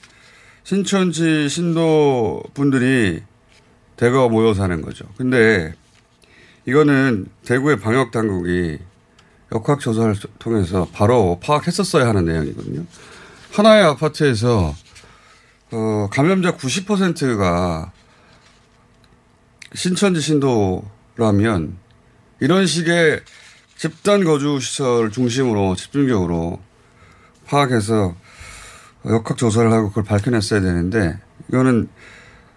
신천지 0.64 1.48
신도 1.48 2.42
분들이 2.54 3.22
대거 3.96 4.28
모여 4.30 4.54
사는 4.54 4.80
거죠. 4.80 5.04
근데 5.16 5.74
이거는 6.66 7.26
대구의 7.44 7.78
방역 7.80 8.10
당국이 8.10 8.78
역학 9.52 9.80
조사를 9.80 10.14
통해서 10.38 10.88
바로 10.92 11.38
파악했었어야 11.42 12.06
하는 12.08 12.24
내용이거든요. 12.24 12.84
하나의 13.52 13.84
아파트에서 13.84 14.74
어, 15.72 16.08
감염자 16.10 16.56
90%가 16.56 17.92
신천지 19.74 20.20
신도라면 20.20 21.76
이런 22.40 22.66
식의 22.66 23.20
집단 23.76 24.24
거주 24.24 24.58
시설 24.60 25.10
중심으로 25.10 25.76
집중적으로 25.76 26.60
파악해서 27.46 28.14
역학 29.06 29.38
조사를 29.38 29.70
하고 29.72 29.88
그걸 29.88 30.04
밝혀냈어야 30.04 30.60
되는데 30.60 31.18
이거는 31.48 31.88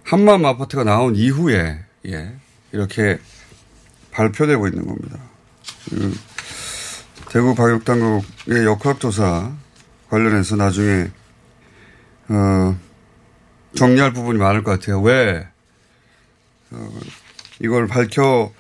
한마음 0.04 0.46
아파트가 0.46 0.84
나온 0.84 1.16
이후에 1.16 1.80
예, 2.08 2.36
이렇게 2.72 3.20
발표되고 4.12 4.68
있는 4.68 4.86
겁니다. 4.86 5.18
그 5.90 6.14
대구 7.30 7.56
방역 7.56 7.86
당국의 7.86 8.66
역학 8.66 9.00
조사 9.00 9.52
관련해서 10.10 10.56
나중에 10.56 11.10
어, 12.30 12.78
정리할 13.76 14.14
부분이 14.14 14.38
많을 14.40 14.64
것 14.64 14.72
같아요. 14.72 15.02
왜 15.02 15.48
어, 16.72 16.90
이걸 17.60 17.88
밝혀 17.88 18.52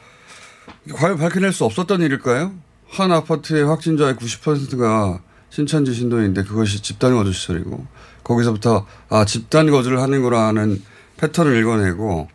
과연 0.93 1.17
밝혀낼 1.17 1.51
수 1.51 1.65
없었던 1.65 2.01
일일까요? 2.01 2.53
한 2.89 3.11
아파트의 3.11 3.65
확진자의 3.65 4.15
90%가 4.15 5.21
신천지 5.49 5.93
신도인데 5.93 6.43
그것이 6.43 6.81
집단 6.81 7.13
거주 7.15 7.31
시설이고 7.31 7.85
거기서부터 8.23 8.85
아 9.09 9.25
집단 9.25 9.69
거주를 9.69 9.99
하는 10.01 10.21
거라는 10.21 10.81
패턴을 11.17 11.55
읽어내고 11.57 12.27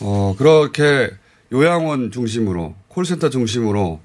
어 0.00 0.34
그렇게 0.38 1.10
요양원 1.52 2.10
중심으로 2.10 2.74
콜센터 2.88 3.30
중심으로 3.30 4.00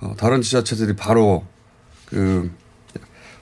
어, 0.00 0.14
다른 0.16 0.42
지자체들이 0.42 0.94
바로 0.96 1.44
그 2.06 2.50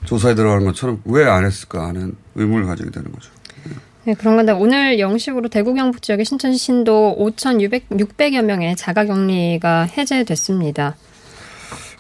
조사에 0.07 0.35
들어가는 0.35 0.65
것처럼 0.67 1.03
왜 1.05 1.25
안 1.25 1.45
했을까 1.45 1.87
하는 1.89 2.17
의문을 2.35 2.67
가지게 2.67 2.91
되는 2.91 3.11
거죠. 3.13 3.31
네, 4.07 4.15
그런 4.15 4.37
건데 4.37 4.53
오늘 4.53 5.01
영식으로 5.01 5.49
대구 5.49 5.75
경북 5.75 6.01
지역의 6.01 6.25
신천지 6.25 6.57
신도 6.57 7.17
5,600여 7.19 8.45
명의 8.45 8.77
자가격리가 8.77 9.83
해제됐습니다. 9.83 10.95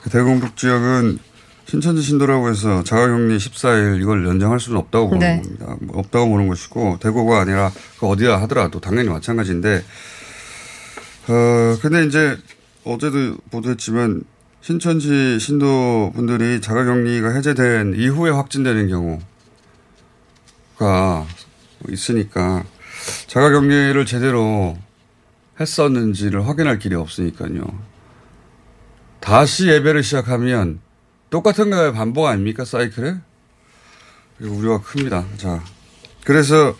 그 0.02 0.10
대구 0.10 0.28
경북 0.28 0.56
지역은 0.56 1.18
신천지 1.64 2.02
신도라고 2.02 2.48
해서 2.48 2.84
자가격리 2.84 3.36
14일 3.38 4.00
이걸 4.00 4.24
연장할 4.24 4.60
수는 4.60 4.78
없다고 4.78 5.08
보는 5.10 5.18
네. 5.18 5.42
겁니다. 5.42 5.76
뭐 5.80 5.98
없다고 5.98 6.28
보는 6.28 6.46
것이고 6.46 6.98
대구가 7.00 7.40
아니라 7.40 7.72
그 7.98 8.06
어디야 8.06 8.40
하더라도 8.42 8.80
당연히 8.80 9.08
마찬가지인데 9.08 9.82
어 11.26 11.76
근데 11.82 12.04
이제 12.04 12.36
어제도 12.84 13.36
보도했지만 13.50 14.22
신천지 14.60 15.40
신도 15.40 16.12
분들이 16.14 16.60
자가격리가 16.60 17.30
해제된 17.30 17.94
이후에 17.96 18.30
확진되는 18.30 18.86
경우가 20.78 21.26
있으니까 21.90 22.64
자가 23.26 23.50
격리를 23.50 24.04
제대로 24.06 24.76
했었는지를 25.58 26.46
확인할 26.46 26.78
길이 26.78 26.94
없으니까요. 26.94 27.64
다시 29.20 29.68
예배를 29.68 30.02
시작하면 30.02 30.80
똑같은 31.30 31.70
거의 31.70 31.92
반복 31.92 32.26
아닙니까 32.26 32.64
사이클에? 32.64 33.16
우려가 34.40 34.82
큽니다. 34.82 35.24
자, 35.36 35.62
그래서 36.24 36.76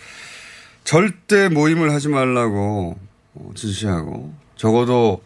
절대 0.84 1.48
모임을 1.48 1.92
하지 1.92 2.08
말라고 2.08 2.96
어, 3.34 3.50
지시하고 3.54 4.32
적어도 4.56 5.22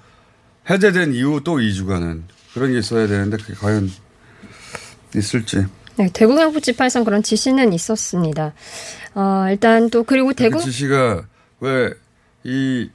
해제된 0.69 1.13
이후 1.15 1.41
또 1.45 1.59
2주간은 1.59 2.23
그런 2.55 2.73
게 2.73 2.79
있어야 2.79 3.07
되는데 3.07 3.37
그게 3.37 3.55
과연 3.55 3.91
있을지. 5.15 5.67
네, 5.97 6.09
대구 6.13 6.35
경북 6.35 6.63
지파에선 6.63 7.05
그런 7.05 7.23
지시는 7.23 7.73
있었습니다. 7.73 8.55
어, 9.15 9.47
일단 9.51 9.91
또 9.91 10.03
그리고 10.05 10.33
대구 10.33 10.59
그 10.59 10.65
지시가 10.65 11.25
왜 11.61 11.93
이 12.45 12.89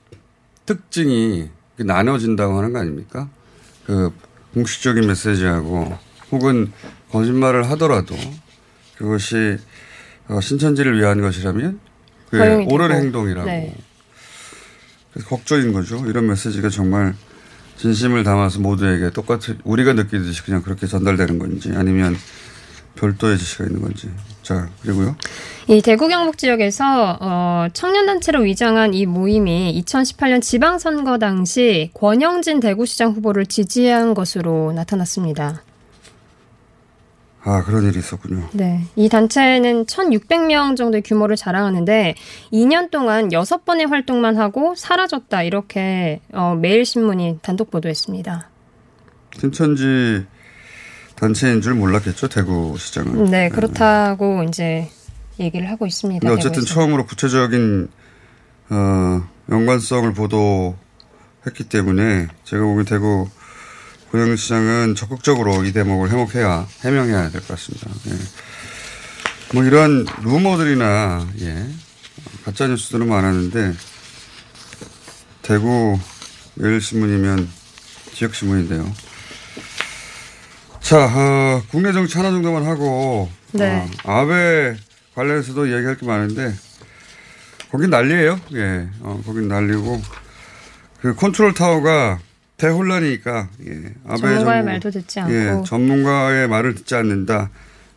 특징이 0.66 1.50
나눠진다고 1.78 2.58
하는 2.58 2.74
거 2.74 2.80
아닙니까? 2.80 3.30
그 3.86 4.12
공식적인 4.54 5.06
메시지하고 5.08 5.98
혹은 6.32 6.72
거짓말을 7.12 7.70
하더라도 7.72 8.16
그것이 8.98 9.58
어, 10.28 10.42
신천지를 10.42 10.98
위한 10.98 11.22
것이라면 11.22 11.80
그게 12.30 12.66
옳은. 12.68 12.92
행동이라고. 12.92 13.46
네. 13.46 13.76
그래서 15.14 15.30
걱정인 15.30 15.72
거죠. 15.72 16.04
이런 16.08 16.28
메시지가 16.28 16.70
정말 16.70 17.14
진심을 17.78 18.24
담아서 18.24 18.60
모두에게 18.60 19.12
똑같이 19.12 19.56
우리가 19.64 19.94
느끼듯이 19.94 20.44
그냥 20.44 20.64
그렇게 20.64 20.88
전달되는 20.88 21.38
건지 21.38 21.72
아니면 21.76 22.16
별도의 22.96 23.38
지시가 23.38 23.66
있는 23.66 23.82
건지. 23.82 24.10
자, 24.42 24.70
그리고요. 24.82 25.16
이 25.68 25.82
대구 25.82 26.08
경북 26.08 26.38
지역에서 26.38 27.18
어, 27.20 27.68
청년단체로 27.74 28.42
위장한 28.42 28.94
이 28.94 29.06
모임이 29.06 29.82
2018년 29.84 30.42
지방선거 30.42 31.18
당시 31.18 31.90
권영진 31.94 32.60
대구시장 32.60 33.12
후보를 33.14 33.48
지지한 33.48 34.14
것으로 34.14 34.72
나타났습니다. 34.74 35.64
아, 37.48 37.64
그런 37.64 37.84
일이 37.86 38.00
있었군요. 38.00 38.50
네. 38.54 38.82
이 38.96 39.08
단체는 39.08 39.86
1,600명 39.86 40.76
정도의 40.76 41.04
규모를 41.04 41.36
자랑하는데 41.36 42.16
2년 42.52 42.90
동안 42.90 43.30
6번의 43.30 43.88
활동만 43.88 44.38
하고 44.38 44.74
사라졌다. 44.76 45.44
이렇게 45.44 46.22
어, 46.34 46.56
매일신문이 46.56 47.40
단독 47.44 47.70
보도했습니다. 47.70 48.50
신천지 49.40 50.26
단체인 51.16 51.62
줄 51.62 51.74
몰랐겠죠, 51.76 52.28
대구 52.30 52.76
시장은. 52.78 53.26
네, 53.26 53.50
그렇다고 53.50 54.44
이제 54.44 54.90
얘기를 55.40 55.70
하고 55.70 55.86
있습니다. 55.86 56.28
어쨌든 56.30 56.52
대구에서. 56.62 56.74
처음으로 56.74 57.06
구체적인 57.06 57.88
어, 58.70 59.28
연관성을 59.50 60.14
보도했기 60.14 61.66
때문에 61.70 62.28
제가 62.44 62.64
보기엔 62.64 62.86
대구 62.86 63.30
고양시장은 64.12 64.96
적극적으로 64.96 65.64
이 65.66 65.72
대목을 65.74 66.10
해목해야 66.12 66.68
해명해야 66.84 67.30
될 67.30 67.42
것 67.42 67.48
같습니다. 67.50 67.90
예. 68.08 68.12
뭐 69.54 69.64
이런 69.64 70.06
루머들이나 70.24 71.28
예, 71.42 71.66
가짜 72.44 72.68
뉴스들은 72.68 73.08
많았는데 73.08 73.74
대구 75.42 76.00
매일신문이면 76.56 77.48
지역신문인데요. 78.14 78.92
자, 80.86 81.06
어, 81.06 81.64
국내 81.72 81.92
정치 81.92 82.16
하나 82.18 82.30
정도만 82.30 82.64
하고 82.66 83.28
네. 83.54 83.88
어, 84.04 84.12
아베 84.22 84.76
관련해서도 85.16 85.66
이야기할 85.66 85.98
게 85.98 86.06
많은데 86.06 86.54
거긴 87.72 87.90
난리예요. 87.90 88.40
예, 88.54 88.88
어, 89.00 89.20
거긴 89.26 89.48
난리고 89.48 90.00
그 91.02 91.16
컨트롤 91.16 91.56
타워가 91.56 92.20
대혼란이니까 92.58 93.50
예, 93.68 93.94
아베 94.08 94.18
전문가의 94.20 94.44
정부- 94.60 94.66
말도 94.66 94.92
듣지 94.92 95.20
않고. 95.22 95.34
예, 95.34 95.64
전문가의 95.66 96.48
말을 96.48 96.76
듣지 96.76 96.94
않는다. 96.94 97.50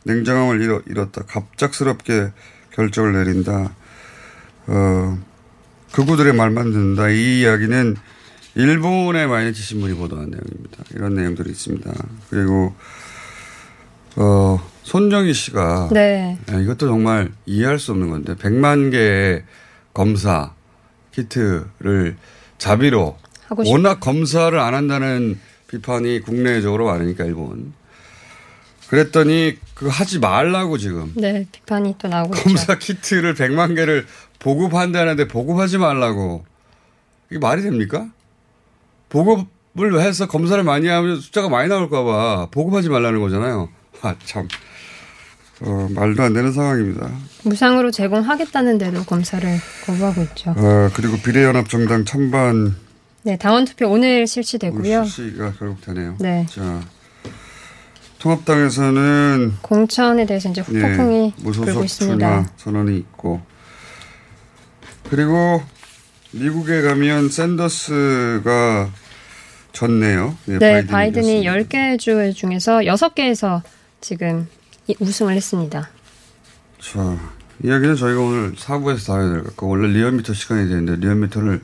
냉정함을 0.05 0.63
잃어, 0.63 0.81
잃었다. 0.87 1.23
갑작스럽게 1.27 2.33
결정을 2.73 3.13
내린다. 3.13 3.75
어, 4.69 5.19
그구들의 5.93 6.33
말만 6.33 6.73
듣는다. 6.73 7.11
이 7.11 7.41
이야기는 7.41 7.97
일본의 8.59 9.29
마이너치 9.29 9.63
신문이 9.63 9.95
보도한 9.95 10.31
내용입니다. 10.31 10.85
이런 10.97 11.15
내용들이 11.15 11.49
있습니다. 11.49 11.93
그리고 12.29 12.75
어, 14.17 14.59
손정희 14.83 15.33
씨가 15.33 15.91
네. 15.93 16.37
야, 16.51 16.59
이것도 16.59 16.89
정말 16.89 17.31
이해할 17.47 17.79
수 17.79 17.93
없는 17.93 18.11
건데 18.11 18.35
100만 18.35 18.91
개의 18.91 19.45
검사 19.95 20.55
키트를 21.13 22.17
자비로 22.59 23.17
워낙 23.65 24.01
검사를 24.01 24.59
안 24.59 24.75
한다는 24.75 25.39
비판이 25.69 26.21
국내적으로 26.23 26.87
많으니까 26.87 27.25
일본. 27.25 27.73
그랬더니 28.89 29.57
그 29.75 29.87
하지 29.87 30.19
말라고 30.19 30.79
지금 30.79 31.13
네, 31.15 31.47
비판이 31.53 31.95
또 31.99 32.09
나오고 32.09 32.35
있죠. 32.35 32.43
검사 32.43 32.77
키트를 32.77 33.35
100만 33.35 33.77
개를 33.77 34.05
보급한다는데 34.41 35.29
보급하지 35.29 35.79
말라고. 35.79 36.45
이게 37.31 37.39
말이 37.39 37.63
됩니까? 37.63 38.09
보급을 39.09 40.01
해서 40.01 40.27
검사를 40.27 40.63
많이 40.63 40.89
하면 40.89 41.21
숫자가 41.21 41.49
많이 41.49 41.69
나올까봐 41.69 42.49
보급하지 42.51 42.89
말라는 42.89 43.21
거잖아요. 43.21 43.69
아, 44.03 44.15
참. 44.25 44.49
어, 45.61 45.89
말도 45.91 46.23
안 46.23 46.33
되는 46.33 46.53
상황입니다. 46.53 47.11
무상으로 47.43 47.91
제공하겠다는데도 47.91 49.05
검사를 49.05 49.49
거부하고 49.87 50.23
있죠. 50.23 50.51
어, 50.57 50.89
그리고 50.95 51.17
비례연합정당 51.19 52.05
찬반 52.05 52.77
네, 53.25 53.37
당원 53.37 53.65
투표 53.65 53.89
오늘 53.89 54.27
실시되고요. 54.27 55.05
실시가 55.05 55.53
결국 55.59 55.81
되네요. 55.81 56.17
네. 56.21 56.47
자, 56.49 56.81
통합당에서는 58.21 59.55
공천에 59.63 60.27
대해서 60.27 60.49
이제 60.49 60.61
예, 60.61 60.65
후폭풍이 60.65 61.33
불고 61.37 61.49
무소속 61.49 61.85
있습니다. 61.85 62.51
선언이 62.57 62.97
있고 62.97 63.41
그리고 65.11 65.63
미국에 66.33 66.83
가면 66.83 67.31
샌더스가 67.31 68.91
졌네요. 69.73 70.37
예, 70.49 70.59
네, 70.59 70.73
바이든이 70.73 70.91
바이든이 70.93 71.41
이겼습니다. 71.43 71.69
10개 71.69 71.99
주 71.99 72.35
중에서 72.35 72.79
6개에서 72.81 73.63
지금 74.01 74.47
이- 74.87 74.97
우승을 74.99 75.35
했습니다. 75.35 75.89
자, 76.81 77.19
이야기는 77.65 77.97
저희가 77.97 78.21
오늘 78.21 78.55
4부에서 78.55 79.07
다 79.07 79.19
해야 79.19 79.29
될 79.29 79.39
것 79.41 79.47
같고 79.49 79.69
원래 79.69 79.89
리얼미터 79.89 80.33
시간이 80.35 80.69
되는데 80.69 80.97
리얼미터를 80.97 81.61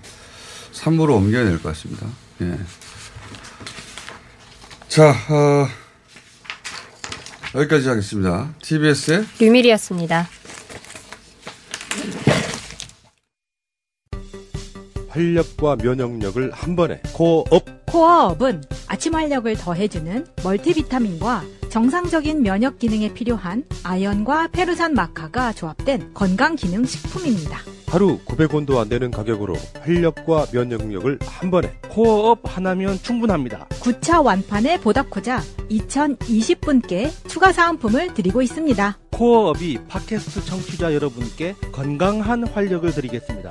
3부로 0.72 1.14
옮겨야 1.16 1.44
될 1.44 1.58
것 1.58 1.68
같습니다. 1.70 2.06
예. 2.42 2.58
자, 4.88 5.10
어, 5.28 5.68
여기까지 7.54 7.88
하겠습니다. 7.88 8.52
TBS의 8.62 9.24
류밀이었습니다. 9.38 10.28
활력과 15.14 15.76
면역력을 15.76 16.50
한 16.52 16.74
번에 16.74 17.00
코업 17.12 17.64
코어업은 17.86 18.62
아침 18.88 19.14
활력을 19.14 19.56
더해주는 19.56 20.26
멀티비타민과 20.42 21.44
정상적인 21.70 22.42
면역 22.42 22.78
기능에 22.78 23.14
필요한 23.14 23.64
아연과 23.84 24.48
페루산 24.48 24.94
마카가 24.94 25.52
조합된 25.52 26.14
건강 26.14 26.56
기능 26.56 26.84
식품입니다. 26.84 27.58
하루 27.86 28.18
900원도 28.24 28.78
안 28.78 28.88
되는 28.88 29.12
가격으로 29.12 29.54
활력과 29.82 30.46
면역력을 30.52 31.20
한 31.22 31.50
번에 31.52 31.72
코어업 31.90 32.40
하나면 32.44 32.98
충분합니다. 33.02 33.68
9차 33.68 34.24
완판에 34.24 34.80
보답코자 34.80 35.40
2020분께 35.70 37.10
추가 37.28 37.52
사은품을 37.52 38.14
드리고 38.14 38.42
있습니다. 38.42 38.98
코어업이 39.12 39.78
팟캐스트 39.86 40.44
청취자 40.44 40.92
여러분께 40.92 41.54
건강한 41.70 42.44
활력을 42.44 42.92
드리겠습니다. 42.92 43.50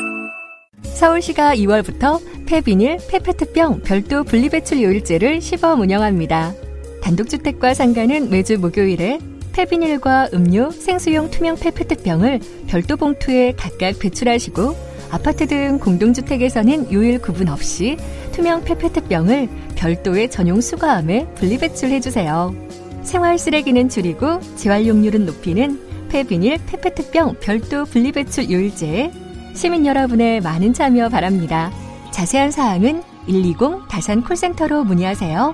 서울시가 1.01 1.55
2월부터 1.55 2.21
폐비닐, 2.45 2.99
폐페트병 3.09 3.81
별도 3.81 4.23
분리배출 4.23 4.83
요일제를 4.83 5.41
시범 5.41 5.81
운영합니다. 5.81 6.53
단독주택과 7.01 7.73
상가는 7.73 8.29
매주 8.29 8.59
목요일에 8.59 9.17
폐비닐과 9.51 10.29
음료, 10.35 10.69
생수용 10.69 11.31
투명 11.31 11.55
페페트병을 11.55 12.39
별도 12.67 12.97
봉투에 12.97 13.53
각각 13.57 13.97
배출하시고 13.97 14.75
아파트 15.09 15.47
등 15.47 15.79
공동주택에서는 15.79 16.93
요일 16.93 17.19
구분 17.19 17.49
없이 17.49 17.97
투명 18.31 18.63
페페트병을 18.63 19.49
별도의 19.77 20.29
전용 20.29 20.61
수거함에 20.61 21.25
분리배출해주세요. 21.33 22.53
생활 23.01 23.39
쓰레기는 23.39 23.89
줄이고 23.89 24.39
재활용률은 24.55 25.25
높이는 25.25 25.81
폐비닐, 26.09 26.59
페페트병 26.67 27.37
별도 27.39 27.85
분리배출 27.85 28.51
요일제에 28.51 29.30
시민 29.53 29.85
여러분의 29.85 30.41
많은 30.41 30.73
참여 30.73 31.09
바랍니다. 31.09 31.71
자세한 32.11 32.51
사항은 32.51 33.03
120 33.27 33.87
다산 33.89 34.23
콜센터로 34.23 34.83
문의하세요. 34.83 35.53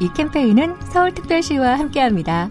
이 0.00 0.10
캠페인은 0.14 0.76
서울특별시와 0.92 1.78
함께합니다. 1.78 2.50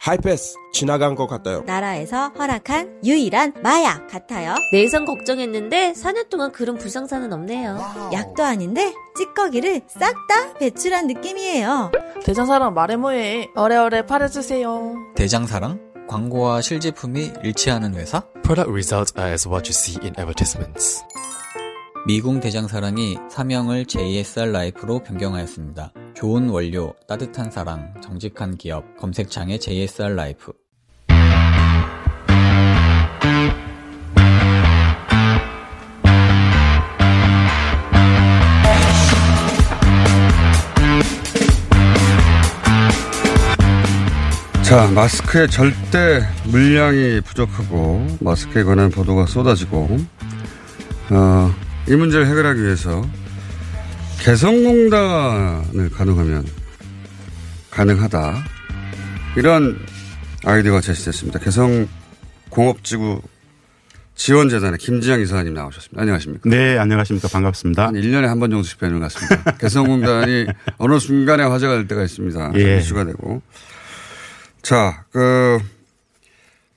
하이패스 0.00 0.54
지나간 0.72 1.16
것 1.16 1.26
같아요. 1.26 1.62
나라에서 1.66 2.28
허락한 2.28 3.00
유일한 3.04 3.52
마약 3.62 4.06
같아요. 4.08 4.54
내성 4.72 5.04
걱정했는데 5.04 5.92
4년 5.92 6.30
동안 6.30 6.50
그런 6.52 6.78
불상사는 6.78 7.30
없네요. 7.30 7.78
약도 8.12 8.42
아닌데 8.44 8.94
찌꺼기를 9.18 9.82
싹 9.88 10.14
다 10.28 10.54
배출한 10.54 11.08
느낌이에요. 11.08 11.90
대장사랑 12.24 12.72
말해 12.72 12.96
뭐해. 12.96 13.50
어래어래 13.54 14.06
팔아주세요. 14.06 14.94
대장사랑 15.16 15.78
광고와 16.08 16.62
실제품이 16.62 17.32
일치하는 17.44 17.94
회사? 17.94 18.22
Product 18.42 18.70
results 18.70 19.14
are 19.16 19.30
as 19.30 19.46
what 19.46 19.68
you 19.68 19.74
see 19.74 19.98
in 20.02 20.14
advertisements. 20.18 21.04
미궁 22.06 22.40
대장사랑이 22.40 23.18
사명을 23.30 23.84
JSR 23.84 24.50
라이프로 24.50 25.02
변경하였습니다. 25.02 25.92
좋은 26.14 26.48
원료, 26.48 26.94
따뜻한 27.06 27.50
사랑, 27.50 27.94
정직한 28.00 28.56
기업, 28.56 28.96
검색창에 28.96 29.58
JSR 29.58 30.14
라이프. 30.14 30.52
자, 44.68 44.86
마스크의 44.88 45.48
절대 45.48 46.20
물량이 46.46 47.22
부족하고 47.22 48.06
마스크에 48.20 48.62
관한 48.64 48.90
보도가 48.90 49.24
쏟아지고 49.26 49.98
어, 51.10 51.54
이 51.88 51.94
문제를 51.96 52.26
해결하기 52.26 52.62
위해서 52.62 53.02
개성공단을 54.20 55.88
가능하면 55.90 56.44
가능하다 57.70 58.44
이런 59.36 59.78
아이디어가 60.44 60.82
제시됐습니다. 60.82 61.38
개성공업지구 61.38 63.22
지원재단의 64.16 64.78
김지영 64.78 65.20
이사님 65.20 65.54
나오셨습니다. 65.54 66.02
안녕하십니까? 66.02 66.50
네, 66.50 66.76
안녕하십니까. 66.76 67.28
반갑습니다. 67.28 67.86
한 67.86 67.94
1년에 67.94 68.22
한 68.26 68.40
번 68.40 68.50
정도씩 68.50 68.78
뵈는 68.80 68.98
것 69.00 69.10
같습니다. 69.12 69.56
개성공단이 69.56 70.46
어느 70.76 70.98
순간에 70.98 71.44
화제가 71.44 71.74
될 71.76 71.86
때가 71.88 72.02
있습니다. 72.02 72.52
예. 72.56 72.78
이슈가 72.78 73.04
되고. 73.04 73.40
자, 74.62 75.04
그, 75.10 75.58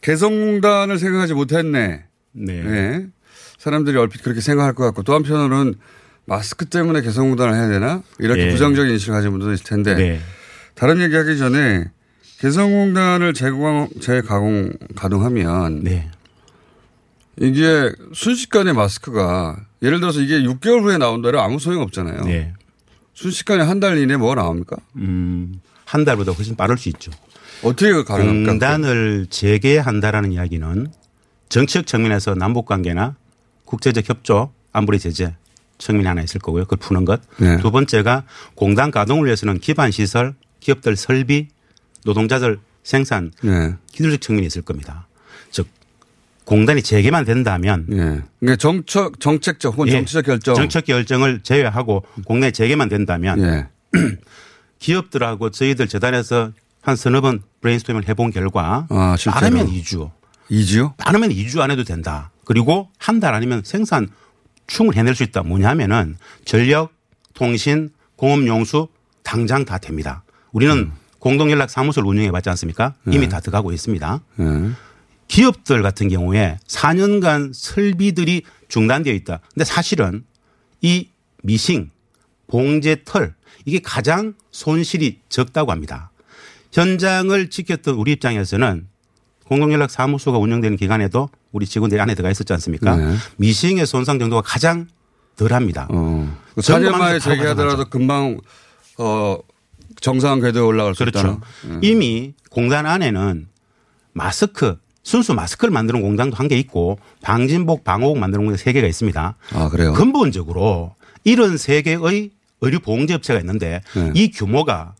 개성공단을 0.01 0.97
생각하지 0.97 1.33
못했네. 1.33 2.03
네. 2.33 2.63
네. 2.63 3.07
사람들이 3.57 3.97
얼핏 3.97 4.23
그렇게 4.23 4.41
생각할 4.41 4.73
것 4.73 4.83
같고 4.85 5.03
또 5.03 5.13
한편으로는 5.13 5.75
마스크 6.25 6.65
때문에 6.65 7.01
개성공단을 7.01 7.53
해야 7.53 7.67
되나? 7.67 8.01
이렇게 8.19 8.47
예. 8.47 8.51
부정적인 8.51 8.91
인식을 8.93 9.13
가진 9.13 9.31
분들도 9.31 9.53
있을 9.53 9.65
텐데. 9.65 9.95
네. 9.95 10.19
다른 10.75 11.01
얘기 11.01 11.15
하기 11.15 11.37
전에 11.37 11.85
개성공단을 12.39 13.33
재가공, 13.33 13.89
재가공, 13.99 14.73
가동하면. 14.95 15.83
네. 15.83 16.09
이게 17.39 17.91
순식간에 18.13 18.73
마스크가 18.73 19.57
예를 19.83 19.99
들어서 19.99 20.21
이게 20.21 20.39
6개월 20.41 20.81
후에 20.83 20.97
나온다면 20.97 21.41
아무 21.41 21.59
소용 21.59 21.81
없잖아요. 21.81 22.21
네. 22.25 22.53
순식간에 23.13 23.63
한 23.63 23.79
달 23.79 23.97
이내에 23.97 24.17
뭐가 24.17 24.35
나옵니까? 24.35 24.77
음, 24.95 25.59
한 25.85 26.05
달보다 26.05 26.31
훨씬 26.31 26.55
빠를 26.55 26.77
수 26.77 26.89
있죠. 26.89 27.11
어떻게 27.63 28.03
가능합니까? 28.03 28.51
공단을 28.51 29.27
재개한다라는 29.29 30.31
이야기는 30.31 30.87
정치적 31.49 31.85
측면에서 31.85 32.35
남북 32.35 32.65
관계나 32.65 33.15
국제적 33.65 34.07
협조, 34.09 34.51
안보리 34.71 34.99
제재 34.99 35.35
측면이 35.77 36.07
하나 36.07 36.21
있을 36.21 36.39
거고요. 36.39 36.63
그걸 36.63 36.79
푸는 36.79 37.05
것. 37.05 37.21
네. 37.37 37.57
두 37.57 37.71
번째가 37.71 38.23
공단 38.55 38.91
가동을 38.91 39.25
위해서는 39.25 39.59
기반 39.59 39.91
시설, 39.91 40.35
기업들 40.59 40.95
설비, 40.95 41.47
노동자들 42.05 42.59
생산, 42.83 43.31
네. 43.43 43.75
기술적 43.91 44.21
측면이 44.21 44.47
있을 44.47 44.61
겁니다. 44.61 45.07
즉 45.51 45.67
공단이 46.45 46.81
재개만 46.81 47.25
된다면 47.25 47.85
예. 47.91 48.21
그러니까 48.39 48.55
정책 48.57 49.19
정책적 49.19 49.73
혹은 49.73 49.87
예. 49.89 49.91
정치적 49.93 50.25
결정. 50.25 50.55
정책 50.55 50.85
결정을 50.85 51.41
제외하고 51.41 52.03
공단이 52.25 52.51
재개만 52.51 52.89
된다면 52.89 53.39
예. 53.41 53.67
기업들하고 54.79 55.51
저희들 55.51 55.87
재단에서 55.87 56.51
한 56.81 56.95
서너 56.95 57.21
번 57.21 57.41
브레인스토밍을 57.61 58.07
해본 58.07 58.31
결과 58.31 58.87
아? 58.89 59.15
빠르면 59.31 59.67
2주, 59.67 60.11
2주요? 60.49 60.97
빠르면 60.97 61.29
2주 61.29 61.59
안 61.59 61.71
해도 61.71 61.83
된다. 61.83 62.31
그리고 62.45 62.89
한 62.97 63.19
달 63.19 63.33
아니면 63.33 63.61
생산 63.63 64.09
충분히 64.67 64.97
해낼 64.99 65.15
수 65.15 65.23
있다. 65.23 65.43
뭐냐면은 65.43 66.17
전력, 66.45 66.91
통신, 67.33 67.89
공업 68.15 68.45
용수 68.47 68.87
당장 69.23 69.63
다 69.65 69.77
됩니다. 69.77 70.23
우리는 70.51 70.75
음. 70.77 70.91
공동연락 71.19 71.69
사무소를 71.69 72.07
운영해 72.09 72.31
봤지 72.31 72.49
않습니까? 72.49 72.95
네. 73.03 73.15
이미 73.15 73.29
다 73.29 73.39
들어가고 73.39 73.71
있습니다. 73.71 74.21
예. 74.39 74.71
기업들 75.27 75.81
같은 75.83 76.09
경우에 76.09 76.57
4년간 76.67 77.51
설비들이 77.53 78.43
중단되어 78.69 79.13
있다. 79.13 79.39
근데 79.53 79.63
사실은 79.63 80.25
이 80.81 81.09
미싱, 81.43 81.91
봉제 82.47 83.03
털 83.05 83.35
이게 83.65 83.79
가장 83.79 84.33
손실이 84.51 85.19
적다고 85.29 85.71
합니다. 85.71 86.10
현장을 86.71 87.49
지켰던 87.49 87.95
우리 87.95 88.13
입장에서는 88.13 88.87
공동연락 89.45 89.91
사무소가 89.91 90.37
운영되는 90.37 90.77
기간에도 90.77 91.29
우리 91.51 91.65
직원들이 91.65 91.99
안에 91.99 92.15
들어가 92.15 92.31
있었지 92.31 92.53
않습니까? 92.53 92.95
네. 92.95 93.15
미싱의 93.37 93.85
손상 93.85 94.17
정도가 94.19 94.41
가장 94.41 94.87
덜 95.35 95.53
합니다. 95.53 95.87
어. 95.91 96.37
4년 96.55 96.91
만에 96.91 97.19
재개하더라도 97.19 97.85
금방 97.89 98.37
어 98.97 99.37
정상 99.99 100.39
궤도에 100.39 100.61
올라갈 100.61 100.95
수 100.95 100.99
그렇죠. 100.99 101.39
예. 101.69 101.79
이미 101.81 102.33
공단 102.49 102.85
안에는 102.85 103.47
마스크 104.13 104.77
순수 105.03 105.33
마스크를 105.33 105.71
만드는 105.71 106.01
공장도 106.01 106.35
한 106.35 106.47
개 106.47 106.57
있고 106.57 106.99
방진복 107.21 107.83
방호복 107.83 108.17
만드는 108.19 108.45
공장 108.45 108.57
세 108.57 108.71
개가 108.73 108.87
있습니다. 108.87 109.35
아 109.53 109.69
그래요. 109.69 109.93
근본적으로 109.93 110.95
이런 111.23 111.57
세 111.57 111.81
개의 111.81 112.31
의류 112.61 112.79
봉제 112.79 113.13
업체가 113.15 113.39
있는데 113.39 113.81
네. 113.95 114.11
이 114.13 114.29
규모가 114.31 114.93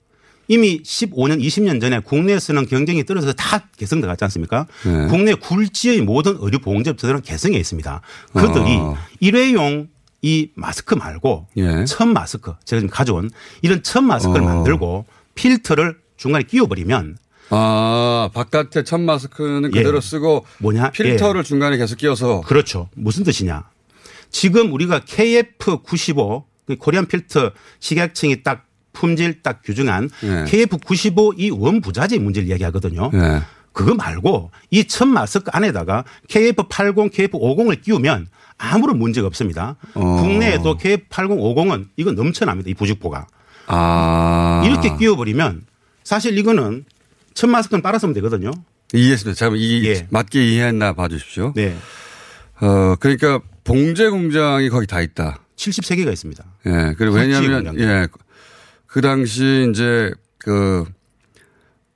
이미 0.51 0.83
15년, 0.83 1.41
20년 1.41 1.79
전에 1.79 1.99
국내에서는 1.99 2.65
경쟁이 2.65 3.05
떨어져서 3.05 3.31
다 3.31 3.69
개성들어갔지 3.77 4.25
않습니까? 4.25 4.67
네. 4.83 5.07
국내 5.07 5.33
굴지의 5.33 6.01
모든 6.01 6.35
의류 6.41 6.59
봉제 6.59 6.89
업체들은 6.89 7.21
개성에 7.21 7.55
있습니다. 7.57 8.01
그들이 8.33 8.75
어. 8.75 8.97
일회용 9.21 9.87
이 10.21 10.49
마스크 10.55 10.93
말고 10.93 11.47
예. 11.55 11.85
천 11.85 12.11
마스크 12.11 12.53
제가 12.65 12.81
지금 12.81 12.89
가져온 12.89 13.29
이런 13.61 13.81
천 13.81 14.03
마스크를 14.05 14.41
어. 14.41 14.43
만들고 14.43 15.05
필터를 15.35 15.97
중간에 16.17 16.43
끼워버리면 16.43 17.17
아 17.49 18.29
바깥에 18.33 18.83
천 18.83 19.05
마스크는 19.05 19.71
예. 19.73 19.79
그대로 19.79 20.01
쓰고 20.01 20.45
뭐냐 20.57 20.91
필터를 20.91 21.39
예. 21.39 21.43
중간에 21.43 21.77
계속 21.77 21.95
끼워서 21.95 22.41
그렇죠. 22.41 22.89
무슨 22.95 23.23
뜻이냐? 23.23 23.69
지금 24.29 24.73
우리가 24.73 24.99
KF95 24.99 26.43
그 26.67 26.75
코리안 26.75 27.05
필터 27.05 27.51
식약청이 27.79 28.43
딱 28.43 28.65
품질 28.93 29.41
딱 29.41 29.61
규정한 29.63 30.09
예. 30.23 30.45
KF95 30.45 31.35
이 31.37 31.49
원부자재 31.49 32.19
문제를 32.19 32.49
이야기하거든요. 32.49 33.11
예. 33.13 33.41
그거 33.73 33.93
말고 33.95 34.51
이천 34.69 35.07
마스크 35.09 35.49
안에다가 35.51 36.03
KF80, 36.27 37.11
KF50을 37.11 37.81
끼우면 37.81 38.27
아무런 38.57 38.99
문제가 38.99 39.27
없습니다. 39.27 39.75
어. 39.93 40.17
국내에도 40.21 40.77
KF80, 40.77 41.09
50은 41.09 41.87
이건 41.95 42.15
넘쳐납니다. 42.15 42.69
이 42.69 42.73
부직포가. 42.73 43.27
아 43.67 44.63
이렇게 44.65 44.95
끼워버리면 44.97 45.63
사실 46.03 46.37
이거는 46.37 46.85
천 47.33 47.49
마스크는 47.51 47.81
빨아서면 47.81 48.13
되거든요. 48.15 48.51
이해했습니다. 48.93 49.37
잠깐 49.37 49.57
이 49.57 49.85
예. 49.85 50.07
맞게 50.09 50.43
이해했나 50.45 50.93
봐주십시오. 50.93 51.53
네. 51.55 51.75
어 52.59 52.95
그러니까 52.99 53.39
봉제 53.63 54.09
공장이 54.09 54.69
거기 54.69 54.85
다 54.85 55.01
있다. 55.01 55.39
73개가 55.55 56.11
있습니다. 56.11 56.43
예. 56.65 56.93
그리고 56.97 57.15
왜냐하면 57.15 57.63
공장도. 57.63 57.81
예. 57.81 58.07
그 58.91 58.99
당시 59.01 59.67
이제 59.71 60.11
그 60.37 60.83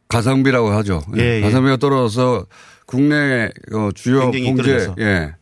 가성비라고 0.08 0.70
하죠. 0.72 1.02
예, 1.18 1.38
예. 1.38 1.42
가성비가 1.42 1.78
떨어져서 1.78 2.46
국내 2.86 3.50
어, 3.74 3.90
주요 3.94 4.32
봉제. 4.32 4.94
예. 5.00 5.36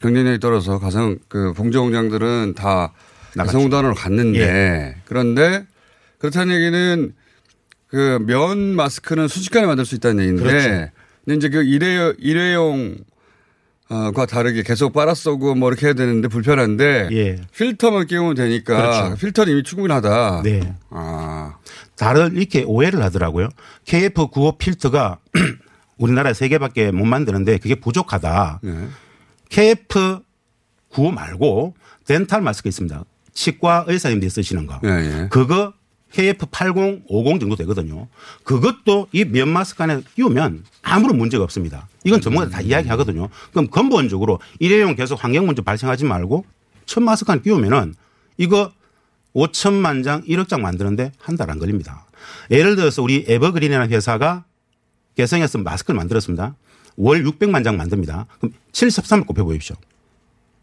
경쟁력이 0.00 0.40
떨어져서 0.40 0.78
가성 0.78 1.18
그 1.28 1.52
봉제 1.52 1.78
공장들은 1.78 2.54
다 2.56 2.92
나갔죠. 3.34 3.58
가성우단으로 3.58 3.94
갔는데 3.94 4.40
예. 4.40 4.96
그런데 5.04 5.64
그렇다는 6.18 6.54
얘기는 6.54 7.14
그 7.88 8.18
면 8.26 8.74
마스크는 8.74 9.28
순식간에 9.28 9.66
만들 9.66 9.84
수 9.84 9.94
있다는 9.94 10.24
얘기인데 10.24 10.42
그렇죠. 10.42 10.68
근데 11.24 11.36
이제 11.36 11.48
그 11.48 11.62
일회 11.62 12.12
일회용 12.18 12.96
어과 13.88 14.26
다르게 14.26 14.62
계속 14.62 14.92
빨아 14.92 15.14
쓰고 15.14 15.54
뭐 15.54 15.68
이렇게 15.70 15.86
해야 15.86 15.94
되는데 15.94 16.26
불편한데 16.28 17.08
예. 17.12 17.40
필터만 17.56 18.06
끼우면 18.06 18.34
되니까 18.34 18.76
그렇죠. 18.76 19.14
필터는 19.16 19.52
이미 19.52 19.62
충분하다. 19.62 20.42
네. 20.42 20.74
아. 20.90 21.56
다들 21.96 22.36
이렇게 22.36 22.64
오해를 22.64 23.02
하더라고요. 23.02 23.48
KF95 23.86 24.58
필터가 24.58 25.18
우리나라에 25.98 26.34
세 26.34 26.48
개밖에 26.48 26.90
못 26.90 27.04
만드는데 27.04 27.58
그게 27.58 27.76
부족하다. 27.76 28.60
네. 28.62 28.88
KF95 29.50 31.12
말고 31.14 31.74
덴탈 32.06 32.42
마스크 32.42 32.68
있습니다. 32.68 33.04
치과 33.32 33.84
의사님들이 33.86 34.30
쓰시는 34.30 34.66
거. 34.66 34.80
예, 34.84 34.88
예. 34.88 35.28
그거 35.30 35.72
KF80, 36.16 37.02
50 37.08 37.40
정도 37.40 37.56
되거든요. 37.56 38.08
그것도 38.44 39.08
이 39.12 39.24
면 39.24 39.48
마스크 39.48 39.82
안에 39.82 40.00
끼우면 40.14 40.64
아무런 40.82 41.18
문제가 41.18 41.44
없습니다. 41.44 41.88
이건 42.04 42.20
전문가들 42.20 42.52
다 42.52 42.60
이야기하거든요. 42.62 43.28
그럼 43.52 43.68
근본적으로 43.68 44.40
일회용 44.58 44.94
계속 44.96 45.22
환경 45.22 45.46
문제 45.46 45.62
발생하지 45.62 46.04
말고 46.04 46.44
천 46.86 47.04
마스크 47.04 47.30
안에 47.30 47.42
끼우면은 47.42 47.94
이거 48.38 48.72
5천만 49.34 50.02
장, 50.04 50.22
1억 50.24 50.48
장 50.48 50.62
만드는데 50.62 51.12
한 51.18 51.36
달 51.36 51.50
안 51.50 51.58
걸립니다. 51.58 52.06
예를 52.50 52.76
들어서 52.76 53.02
우리 53.02 53.24
에버그린이라는 53.28 53.90
회사가 53.90 54.44
개성에서 55.16 55.58
마스크를 55.58 55.96
만들었습니다. 55.98 56.56
월 56.96 57.22
600만 57.24 57.62
장 57.64 57.76
만듭니다. 57.76 58.26
그럼 58.40 58.52
73을 58.72 59.26
곱해 59.26 59.42
보십시오. 59.42 59.76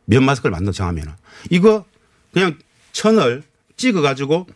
면 0.06 0.24
마스크를 0.24 0.52
만든 0.52 0.72
정하면은 0.74 1.13
이거 1.52 1.86
그냥 2.34 2.58
천을 2.92 3.44
찍어 3.78 4.02
가지고 4.02 4.48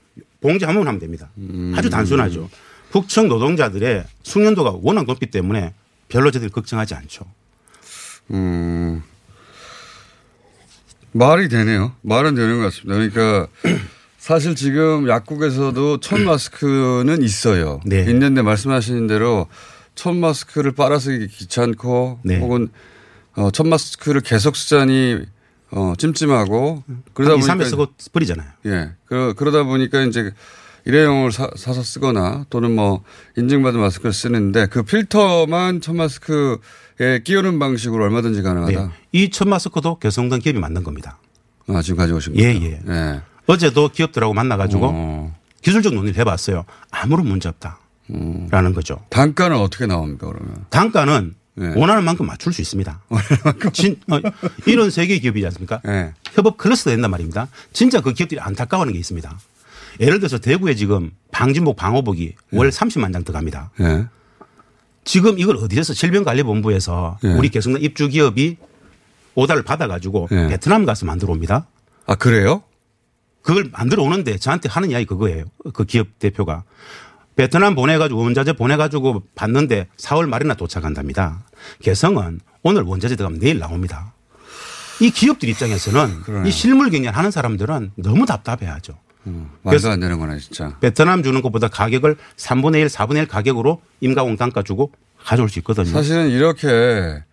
번 0.47 0.87
하면 0.87 0.99
됩니다. 0.99 1.29
아주 1.75 1.89
단순하죠. 1.89 2.49
북청 2.91 3.27
노동자들의 3.27 4.05
숙련도가 4.23 4.77
워낙 4.81 5.05
높기 5.05 5.25
때문에 5.27 5.73
별로 6.07 6.31
저들이 6.31 6.49
걱정하지 6.51 6.95
않죠. 6.95 7.25
음. 8.31 9.03
말이 11.11 11.49
되네요. 11.49 11.93
말은 12.01 12.35
되는 12.35 12.57
것 12.57 12.63
같습니다. 12.65 12.95
그러니까 12.95 13.47
사실 14.17 14.55
지금 14.55 15.07
약국에서도 15.07 15.99
천 15.99 16.23
마스크는 16.25 17.21
있어요. 17.23 17.79
네. 17.85 18.01
있는데 18.09 18.41
말씀하시는 18.41 19.07
대로 19.07 19.47
천 19.95 20.17
마스크를 20.17 20.73
빨아쓰기 20.73 21.27
귀찮고 21.27 22.19
네. 22.23 22.39
혹은 22.39 22.69
어, 23.35 23.51
천 23.51 23.69
마스크를 23.69 24.21
계속 24.21 24.55
쓰자니 24.55 25.19
어, 25.71 25.93
찜찜하고 25.97 26.83
그러다 27.13 27.33
한 27.33 27.39
2, 27.39 27.41
3일 27.41 27.47
보니까 27.47 27.69
쓰고 27.69 27.87
버리잖아요. 28.13 28.47
예. 28.67 28.91
그러, 29.05 29.33
그러다 29.33 29.63
보니까 29.63 30.01
이제 30.03 30.31
일회용을 30.85 31.31
사, 31.31 31.49
사서 31.55 31.83
쓰거나 31.83 32.45
또는 32.49 32.73
뭐 32.73 33.03
인증받은 33.35 33.79
마스크를 33.79 34.13
쓰는데 34.13 34.67
그 34.67 34.83
필터만 34.83 35.81
천 35.81 35.97
마스크에 35.97 37.19
끼우는 37.23 37.59
방식으로 37.59 38.05
얼마든지 38.05 38.41
가능하다. 38.41 38.85
네. 38.87 38.89
이천 39.11 39.49
마스크도 39.49 39.99
개성동 39.99 40.39
기업이 40.39 40.59
만든 40.59 40.83
겁니다. 40.83 41.19
아, 41.67 41.81
지금 41.81 41.97
가져오신 41.97 42.37
예, 42.37 42.53
거죠? 42.53 42.65
예. 42.65 42.81
예. 42.87 43.21
어제도 43.47 43.89
기업들하고 43.89 44.33
만나가지고 44.33 44.89
어. 44.89 45.35
기술적 45.61 45.93
논의를 45.93 46.17
해봤어요. 46.21 46.63
아무런 46.91 47.27
문제 47.27 47.49
없다. 47.49 47.79
음. 48.11 48.47
라는 48.49 48.73
거죠. 48.73 48.99
단가는 49.09 49.57
어떻게 49.57 49.85
나옵니까, 49.85 50.27
그러면? 50.27 50.65
단가는 50.69 51.35
예. 51.59 51.73
원하는 51.75 52.03
만큼 52.03 52.25
맞출 52.25 52.53
수 52.53 52.61
있습니다. 52.61 53.01
진, 53.73 53.99
어, 54.11 54.19
이런 54.65 54.89
세계 54.89 55.17
기업이지 55.19 55.45
않습니까? 55.47 55.81
예. 55.87 56.13
협업 56.33 56.57
클러스가 56.57 56.91
된단 56.91 57.11
말입니다. 57.11 57.47
진짜 57.73 58.01
그 58.01 58.13
기업들이 58.13 58.39
안타까워하는 58.39 58.93
게 58.93 58.99
있습니다. 58.99 59.37
예를 59.99 60.19
들어서 60.19 60.37
대구에 60.37 60.75
지금 60.75 61.11
방진복 61.31 61.75
방호복이 61.75 62.35
월 62.53 62.69
30만 62.69 63.13
장 63.13 63.23
들어갑니다. 63.23 63.71
예. 63.81 64.05
지금 65.03 65.39
이걸 65.39 65.55
어디에서 65.57 65.93
질병관리본부에서 65.93 67.19
예. 67.23 67.27
우리 67.29 67.49
개성동 67.49 67.81
입주 67.81 68.07
기업이 68.09 68.57
오다를 69.35 69.63
받아가지고 69.63 70.27
예. 70.31 70.47
베트남 70.47 70.85
가서 70.85 71.05
만들어 71.05 71.31
옵니다. 71.31 71.67
아, 72.05 72.15
그래요? 72.15 72.63
그걸 73.41 73.69
만들어 73.71 74.03
오는데 74.03 74.37
저한테 74.37 74.67
하는 74.67 74.91
이야기 74.91 75.05
그거예요. 75.05 75.45
그 75.73 75.85
기업 75.85 76.19
대표가. 76.19 76.63
베트남 77.37 77.75
보내가지고 77.75 78.19
원자재 78.19 78.53
보내가지고 78.53 79.23
봤는데 79.35 79.87
4월 79.97 80.27
말이나 80.27 80.55
도착한답니다. 80.55 81.45
개성은 81.81 82.39
오늘 82.63 82.81
원자재 82.81 83.15
들어가면 83.15 83.39
내일 83.39 83.59
나옵니다. 83.59 84.13
이 84.99 85.11
기업들 85.11 85.47
입장에서는 85.49 86.21
그러네요. 86.23 86.47
이 86.47 86.51
실물 86.51 86.89
경쟁 86.89 87.15
하는 87.15 87.29
사람들은 87.29 87.91
너무 87.95 88.25
답답해하죠. 88.25 88.97
말도 89.61 89.89
안 89.89 89.99
되는 89.99 90.19
거네 90.19 90.39
진짜. 90.39 90.77
베트남 90.79 91.21
주는 91.21 91.41
것보다 91.41 91.67
가격을 91.67 92.15
3분의 92.37 92.79
1, 92.79 92.87
4분의 92.87 93.17
1 93.17 93.27
가격으로 93.27 93.81
임가공 94.01 94.37
단가 94.37 94.63
주고 94.63 94.91
가져올 95.23 95.49
수 95.49 95.59
있거든요. 95.59 95.85
사실은 95.85 96.29
이렇게 96.29 97.23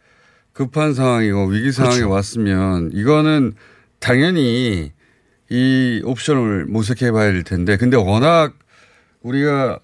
급한 0.52 0.92
상황이고 0.92 1.46
위기 1.46 1.72
상황이 1.72 1.96
그렇죠. 1.96 2.12
왔으면 2.12 2.90
이거는 2.92 3.54
당연히 4.00 4.92
이 5.48 6.02
옵션을 6.04 6.66
모색해 6.66 7.10
봐야 7.12 7.32
될 7.32 7.42
텐데 7.42 7.76
근데 7.76 7.96
워낙 7.96 8.52
우리가 9.22 9.78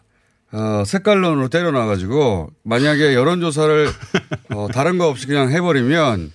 어, 0.52 0.82
색깔론으로 0.84 1.48
때려놔가지고 1.48 2.50
만약에 2.64 3.14
여론조사를 3.14 3.88
어, 4.54 4.68
다른 4.72 4.98
거 4.98 5.08
없이 5.08 5.26
그냥 5.26 5.50
해버리면 5.50 6.32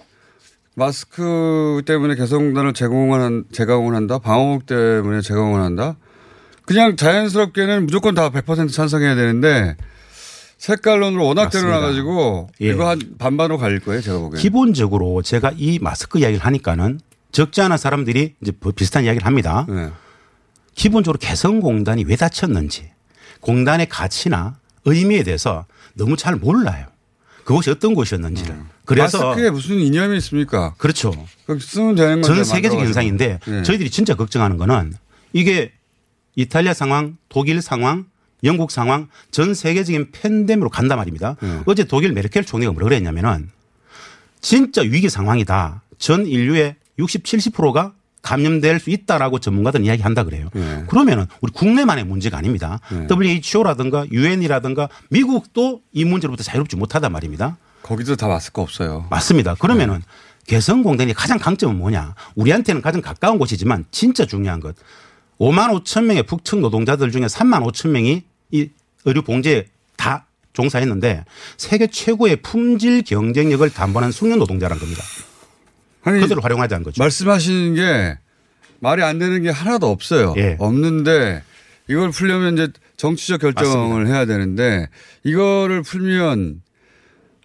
마스크 0.76 1.82
때문에 1.86 2.16
개성공단을 2.16 2.74
제공을 2.74 3.22
한, 3.22 3.44
제공을 3.52 3.96
한다. 3.96 4.20
방어복 4.20 4.66
때문에 4.66 5.22
제공을 5.22 5.62
한다. 5.62 5.96
그냥 6.66 6.96
자연스럽게는 6.96 7.86
무조건 7.86 8.16
다 8.16 8.30
100% 8.30 8.72
찬성해야 8.72 9.16
되는데 9.16 9.76
색깔론으로 10.58 11.26
워낙. 11.26 11.50
때려놔가지고 11.50 12.50
예. 12.62 12.70
이거 12.70 12.90
한 12.90 13.00
반반으로 13.18 13.58
갈릴 13.58 13.82
거예요. 13.82 14.02
제가 14.02 14.18
보기에는. 14.18 14.40
기본적으로 14.42 15.22
제가 15.22 15.52
이 15.56 15.80
마스크 15.80 16.20
이야기를 16.20 16.44
하니까는 16.46 17.00
적지 17.32 17.62
않은 17.62 17.78
사람들이 17.78 18.36
이제 18.42 18.52
뭐 18.62 18.72
비슷한 18.76 19.04
이야기를 19.04 19.26
합니다. 19.26 19.66
네. 19.70 19.90
기본적으로 20.74 21.20
개성공단이 21.20 22.06
왜 22.06 22.16
닫혔는지 22.16 22.92
공단의 23.42 23.88
가치나 23.90 24.58
의미에 24.86 25.24
대해서 25.24 25.66
너무 25.94 26.18
잘 26.18 26.36
몰라요. 26.36 26.88
그것이 27.44 27.70
어떤 27.70 27.94
곳이었는지를. 27.94 28.56
그래서 28.86 29.20
음. 29.20 29.28
마스크에 29.30 29.50
무슨 29.52 29.76
이념이 29.80 30.18
있습니까? 30.18 30.74
그렇죠. 30.78 31.12
그 31.46 31.60
쓰면 31.60 31.96
되는 31.96 32.22
건데 32.22 32.28
전 32.28 32.44
세계적. 32.44 32.80
현상인데 32.80 33.40
네. 33.46 33.64
저희들이 33.64 33.90
진짜 33.90 34.16
걱정하는 34.16 34.58
거는 34.58 34.94
이게 35.34 35.72
이탈리아 36.36 36.74
상황, 36.74 37.18
독일 37.30 37.62
상황, 37.62 38.06
영국 38.44 38.72
상황 38.72 39.08
전 39.32 39.54
세계적인 39.54 40.12
팬데믹으로 40.12 40.70
간단 40.70 40.98
말입니다. 40.98 41.36
네. 41.42 41.62
어제 41.66 41.84
독일 41.84 42.14
메르켈 42.14 42.46
총리가 42.46 42.72
뭐라 42.72 42.86
그랬냐면은 42.86 43.50
진짜 44.42 44.82
위기 44.82 45.10
상황이다. 45.10 45.82
전 45.98 46.26
인류의 46.28 46.76
60, 47.00 47.24
70%가 47.24 47.94
감염될 48.26 48.80
수 48.80 48.90
있다라고 48.90 49.40
전문가들은 49.40 49.86
이야기한다 49.86 50.24
그래요. 50.24 50.50
네. 50.54 50.84
그러면은 50.88 51.28
우리 51.42 51.52
국내만의 51.52 52.06
문제가 52.06 52.40
아닙니다. 52.40 52.80
네. 52.92 53.08
WHO라든가 53.08 54.08
UN이라든가 54.12 54.90
미국도 55.10 55.82
이 55.94 56.06
문제로부터 56.06 56.44
자유롭지 56.44 56.76
못하단 56.76 57.12
말입니다. 57.12 57.58
거기도 57.84 58.16
다 58.16 58.28
마스크 58.28 58.62
없어요. 58.62 59.06
맞습니다. 59.12 59.54
그러면은 59.54 60.02
개성공단이 60.48 61.14
가장 61.14 61.38
강점은 61.38 61.78
뭐냐? 61.78 62.16
우리한테는 62.36 62.82
가장 62.82 63.02
가까운 63.02 63.38
곳이지만 63.38 63.86
진짜 63.92 64.26
중요한 64.26 64.60
것. 64.60 64.76
5만 65.40 65.84
5천 65.84 66.06
명의 66.06 66.24
북측 66.24 66.60
노동자들 66.60 67.12
중에 67.12 67.28
3만 67.28 67.64
5천 67.72 67.90
명이 67.90 68.24
이 68.52 68.70
의료 69.06 69.22
봉제에 69.22 69.68
다 69.98 70.26
종사했는데 70.54 71.26
세계 71.58 71.86
최고의 71.86 72.38
품질 72.38 73.04
경쟁력을 73.04 73.70
담보하는 73.70 74.12
숙련 74.12 74.40
노동자란 74.40 74.80
겁니다. 74.80 75.04
아니, 76.06 76.22
그들을 76.22 76.44
활용하자는 76.44 76.84
거죠. 76.84 77.02
말씀하시는 77.02 77.76
게 77.76 78.18
말이 78.80 79.04
안 79.04 79.20
되는 79.20 79.42
게 79.42 79.50
하나도 79.50 79.90
없어요. 79.90 80.34
예. 80.38 80.56
없는데 80.60 81.44
이걸 81.88 82.12
풀려면 82.12 82.54
이제 82.54 82.68
정치적 82.98 83.42
결정을 83.42 84.08
해야 84.08 84.26
되는데 84.26 84.88
이거를 85.24 85.82
풀면 85.82 86.62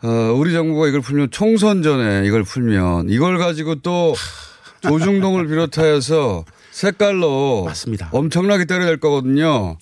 어, 0.02 0.08
우리 0.36 0.52
정부가 0.52 0.88
이걸 0.88 1.00
풀면 1.00 1.30
총선 1.30 1.82
전에 1.82 2.26
이걸 2.26 2.42
풀면 2.42 3.10
이걸 3.10 3.38
가지고 3.38 3.76
또 3.76 4.14
조중동을 4.82 5.46
비롯하여서 5.46 6.44
색깔로 6.70 7.64
맞습니다. 7.66 8.08
엄청나게 8.12 8.64
때려야 8.64 8.86
될 8.86 8.98
거거든요. 8.98 9.76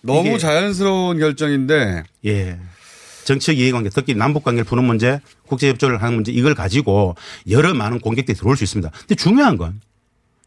너무 0.00 0.38
자연스러운 0.38 1.18
결정인데 1.18 2.04
예. 2.24 2.58
정치적 3.26 3.58
이해관계, 3.58 3.90
특히 3.90 4.14
남북관계를 4.14 4.64
푸는 4.64 4.84
문제, 4.84 5.20
국제협조를 5.48 6.00
하는 6.00 6.14
문제 6.14 6.30
이걸 6.30 6.54
가지고 6.54 7.16
여러 7.50 7.74
많은 7.74 7.98
공격들이 7.98 8.38
들어올 8.38 8.56
수 8.56 8.64
있습니다. 8.64 8.88
근데 8.90 9.14
중요한 9.16 9.56
건 9.56 9.80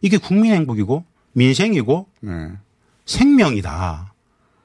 이게 0.02 0.18
국민 0.18 0.54
행복이고 0.54 1.04
민생이고 1.34 2.08
네. 2.22 2.52
생명이다. 3.06 4.14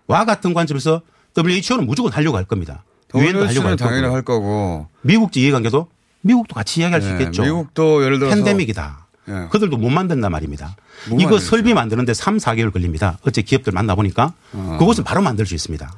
와 0.07 0.24
같은 0.24 0.55
관점에서 0.55 1.03
WHO는 1.37 1.87
무조건 1.87 2.12
하려고 2.12 2.37
할 2.37 2.44
겁니다. 2.44 2.85
유엔도 3.14 3.46
하려고 3.46 3.68
할 3.68 3.77
당연히 3.77 4.03
거고 4.03 4.14
할 4.14 4.22
거고 4.22 4.87
미국적 5.03 5.42
이해관계도 5.42 5.88
미국도 6.20 6.55
같이 6.55 6.81
이야기할 6.81 7.03
수 7.03 7.09
네, 7.09 7.14
있겠죠. 7.14 7.42
미국도 7.42 8.05
예를 8.05 8.20
들어서 8.20 8.37
팬데믹이다. 8.37 9.07
예. 9.27 9.48
그들도 9.50 9.77
못 9.77 9.90
만든단 9.90 10.31
말입니다. 10.31 10.77
못 11.09 11.20
이거 11.20 11.31
만들죠. 11.31 11.50
설비 11.50 11.74
만드는데 11.74 12.14
3, 12.14 12.37
4개월 12.37 12.72
걸립니다. 12.72 13.18
어제 13.27 13.42
기업들 13.42 13.72
만나보니까 13.72 14.35
어. 14.53 14.77
그것은 14.79 15.03
바로 15.03 15.22
만들 15.22 15.46
수 15.46 15.55
있습니다. 15.55 15.90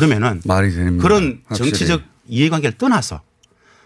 그러면은 0.00 0.40
말이 0.44 0.70
됩니다. 0.72 1.02
그런 1.02 1.40
확실히. 1.46 1.70
정치적 1.70 2.02
이해관계를 2.28 2.76
떠나서 2.78 3.22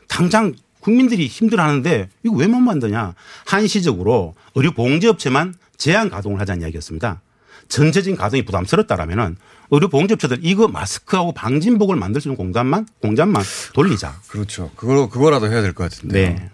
당장 0.09 0.55
국민들이 0.81 1.27
힘들어하는데 1.27 2.09
이거 2.25 2.35
왜 2.37 2.46
못 2.49 2.59
만드냐 2.61 3.14
한시적으로 3.46 4.35
의료 4.55 4.73
봉제업체만 4.73 5.55
제한 5.77 6.09
가동을 6.11 6.40
하자는 6.40 6.62
이야기였습니다. 6.62 7.20
전체적인 7.68 8.16
가동이 8.16 8.44
부담스럽다라면은 8.44 9.37
의료 9.70 9.88
봉제업체들 9.88 10.38
이거 10.42 10.66
마스크하고 10.66 11.33
방진복을 11.33 11.94
만들 11.96 12.20
수 12.20 12.29
있는 12.29 12.37
공장만 12.37 12.88
공장만 13.01 13.42
돌리자. 13.75 14.20
그렇죠. 14.29 14.70
그거 14.75 15.09
그거라도 15.09 15.46
해야 15.51 15.62
될 15.62 15.73
것 15.75 15.85
같은데. 15.90 16.31
네. 16.31 16.51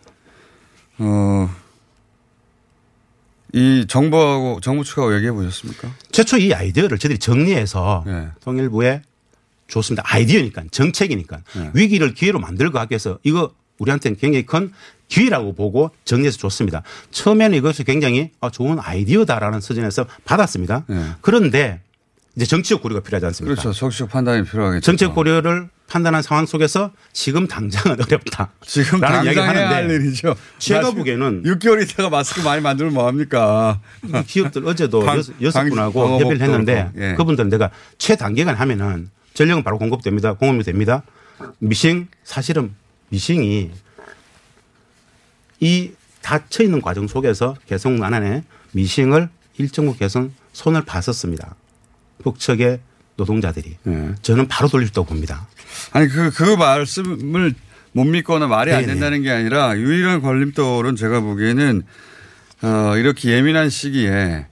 어, 0.98 1.48
이 3.54 3.86
정부하고 3.88 4.60
정부 4.60 4.84
측하고 4.84 5.14
얘기해 5.16 5.32
보셨습니까? 5.32 5.90
최초 6.12 6.36
이 6.36 6.52
아이디어를 6.52 6.98
저희들이 6.98 7.18
정리해서 7.18 8.02
네. 8.06 8.28
통일부에 8.44 9.02
줬습니다. 9.68 10.02
아이디어니까 10.06 10.64
정책이니까 10.70 11.38
네. 11.56 11.70
위기를 11.74 12.14
기회로 12.14 12.38
만들고 12.38 12.78
하기 12.78 12.92
위해서 12.92 13.18
이거 13.22 13.52
우리한테는 13.78 14.16
굉장히 14.18 14.46
큰 14.46 14.72
기회라고 15.08 15.54
보고 15.54 15.90
정리해서 16.04 16.38
줬습니다. 16.38 16.82
처음에는 17.10 17.56
이것이 17.58 17.84
굉장히 17.84 18.30
아, 18.40 18.50
좋은 18.50 18.78
아이디어다라는 18.80 19.60
수준에서 19.60 20.06
받았습니다. 20.24 20.84
네. 20.88 21.04
그런데 21.20 21.80
이제 22.36 22.44
정치적 22.44 22.82
고려가 22.82 23.00
필요하지 23.02 23.26
않습니까? 23.26 23.54
그렇죠. 23.60 23.72
정치적 23.78 24.08
판단이 24.10 24.44
필요하겠죠. 24.44 24.80
정책 24.80 25.14
고려를 25.14 25.68
판단한 25.88 26.20
상황 26.22 26.46
속에서 26.46 26.90
지금 27.12 27.46
당장은 27.46 27.98
어렵다. 28.02 28.50
지금 28.66 29.00
당장 29.00 29.54
해야 29.54 29.70
할 29.70 29.90
일이죠. 29.90 30.34
제가 30.58 30.90
보기에는 30.90 31.44
6개월 31.44 31.82
있다가 31.82 32.10
마스크 32.10 32.40
많이 32.40 32.60
만들면 32.60 32.92
뭐합니까? 32.94 33.80
기업들 34.26 34.66
어제도 34.66 35.00
방- 35.00 35.22
여섯, 35.40 35.64
분하고 35.64 36.18
협의를 36.20 36.40
했는데 36.40 36.90
예. 36.96 37.14
그분들은 37.16 37.48
내가 37.50 37.70
최단기간 37.98 38.56
하면은 38.56 39.10
전력은 39.36 39.62
바로 39.62 39.78
공급됩니다. 39.78 40.32
공급이 40.32 40.64
됩니다. 40.64 41.02
미싱 41.58 42.08
사실은 42.24 42.74
미싱이 43.10 43.70
이 45.60 45.92
닫혀 46.22 46.64
있는 46.64 46.80
과정 46.80 47.06
속에서 47.06 47.54
개성 47.66 48.02
안에 48.02 48.42
미싱을 48.72 49.28
일정 49.58 49.86
부분 49.86 50.32
손을 50.52 50.84
봤었습니다. 50.84 51.54
북측의 52.22 52.80
노동자들이 53.16 53.76
예. 53.86 54.14
저는 54.22 54.48
바로 54.48 54.68
돌릴 54.68 54.88
수 54.88 55.04
봅니다. 55.04 55.46
아니 55.92 56.08
그, 56.08 56.30
그 56.30 56.56
말씀을 56.56 57.54
못 57.92 58.04
믿거나 58.04 58.46
말이 58.46 58.72
안 58.72 58.80
네네. 58.80 58.92
된다는 58.94 59.22
게 59.22 59.30
아니라 59.30 59.76
유일한 59.76 60.20
걸림돌은 60.22 60.96
제가 60.96 61.20
보기에는 61.20 61.82
어, 62.62 62.96
이렇게 62.96 63.32
예민한 63.32 63.68
시기에 63.68 64.46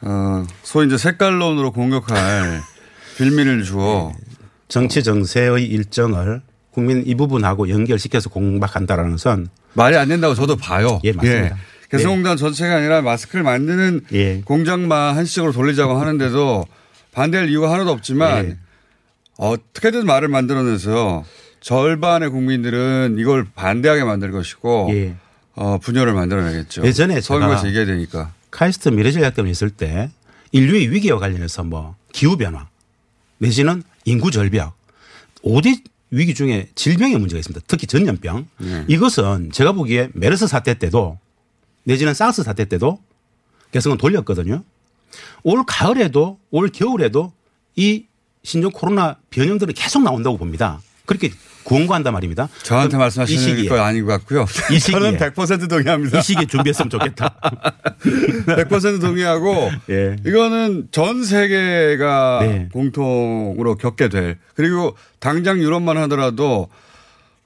어, 0.00 0.46
소위 0.62 0.86
이제 0.86 0.96
색깔론으로 0.98 1.72
공격할 1.72 2.62
빌미를 3.16 3.64
주어 3.64 4.12
정치 4.68 5.02
정세의 5.02 5.64
일정을 5.66 6.42
국민 6.70 7.02
이 7.06 7.14
부분하고 7.14 7.68
연결시켜서 7.70 8.28
공박한다라는 8.30 9.16
선 9.16 9.48
말이 9.72 9.96
안 9.96 10.08
된다고 10.08 10.34
저도 10.34 10.56
봐요. 10.56 11.00
예, 11.04 11.12
맞습니다. 11.12 11.56
개성공단 11.90 12.36
전체가 12.36 12.76
아니라 12.76 13.00
마스크를 13.00 13.42
만드는 13.44 14.02
예. 14.12 14.40
공장만 14.44 15.16
한시적으로 15.16 15.52
돌리자고 15.52 15.98
하는데도 15.98 16.66
반대할 17.12 17.48
이유가 17.48 17.72
하나도 17.72 17.90
없지만 17.92 18.44
예. 18.46 18.56
어떻게든 19.38 20.04
말을 20.04 20.28
만들어내서 20.28 21.24
절반의 21.60 22.30
국민들은 22.30 23.16
이걸 23.18 23.46
반대하게 23.54 24.04
만들 24.04 24.32
것이고 24.32 24.88
예. 24.92 25.14
어, 25.54 25.78
분열을 25.78 26.12
만들어내겠죠. 26.12 26.84
예전에 26.84 27.20
서울에서 27.20 27.66
얘기해야 27.68 27.86
되니까. 27.86 28.32
카이스트 28.50 28.88
미래전략대원 28.90 29.48
있을 29.50 29.70
때 29.70 30.10
인류의 30.52 30.90
위기와 30.90 31.18
관련해서 31.18 31.64
뭐 31.64 31.96
기후 32.12 32.36
변화 32.36 32.66
내지는 33.38 33.82
인구 34.04 34.30
절벽 34.30 34.76
5대 35.42 35.82
위기 36.10 36.34
중에 36.34 36.68
질병의 36.74 37.18
문제가 37.18 37.38
있습니다. 37.38 37.64
특히 37.66 37.86
전염병. 37.86 38.48
네. 38.58 38.84
이것은 38.88 39.50
제가 39.52 39.72
보기에 39.72 40.10
메르스 40.14 40.46
사태 40.46 40.74
때도 40.74 41.18
내지는 41.84 42.14
사스 42.14 42.42
사태 42.42 42.64
때도 42.64 43.00
개성은 43.72 43.98
돌렸거든요. 43.98 44.62
올 45.42 45.64
가을에도 45.66 46.38
올 46.50 46.68
겨울에도 46.68 47.32
이 47.74 48.06
신종 48.42 48.70
코로나 48.70 49.16
변형들은 49.30 49.74
계속 49.74 50.02
나온다고 50.02 50.36
봅니다. 50.38 50.80
그렇게 51.04 51.30
구원구한단 51.66 52.12
말입니다. 52.12 52.48
저한테 52.62 52.96
말씀하시는 52.96 53.68
건 53.68 53.80
아닌 53.80 54.06
것 54.06 54.12
같고요. 54.12 54.46
이 54.70 54.78
시기에. 54.78 55.00
저는 55.00 55.18
100% 55.18 55.68
동의합니다. 55.68 56.20
이 56.20 56.22
시기에 56.22 56.46
준비했으면 56.46 56.90
좋겠다. 56.90 57.34
100% 58.46 59.00
동의하고 59.00 59.70
예. 59.90 60.16
이거는 60.24 60.88
전 60.92 61.24
세계가 61.24 62.38
네. 62.42 62.68
공통으로 62.72 63.74
겪게 63.76 64.08
될 64.08 64.38
그리고 64.54 64.96
당장 65.18 65.58
유럽만 65.58 65.96
하더라도 65.98 66.68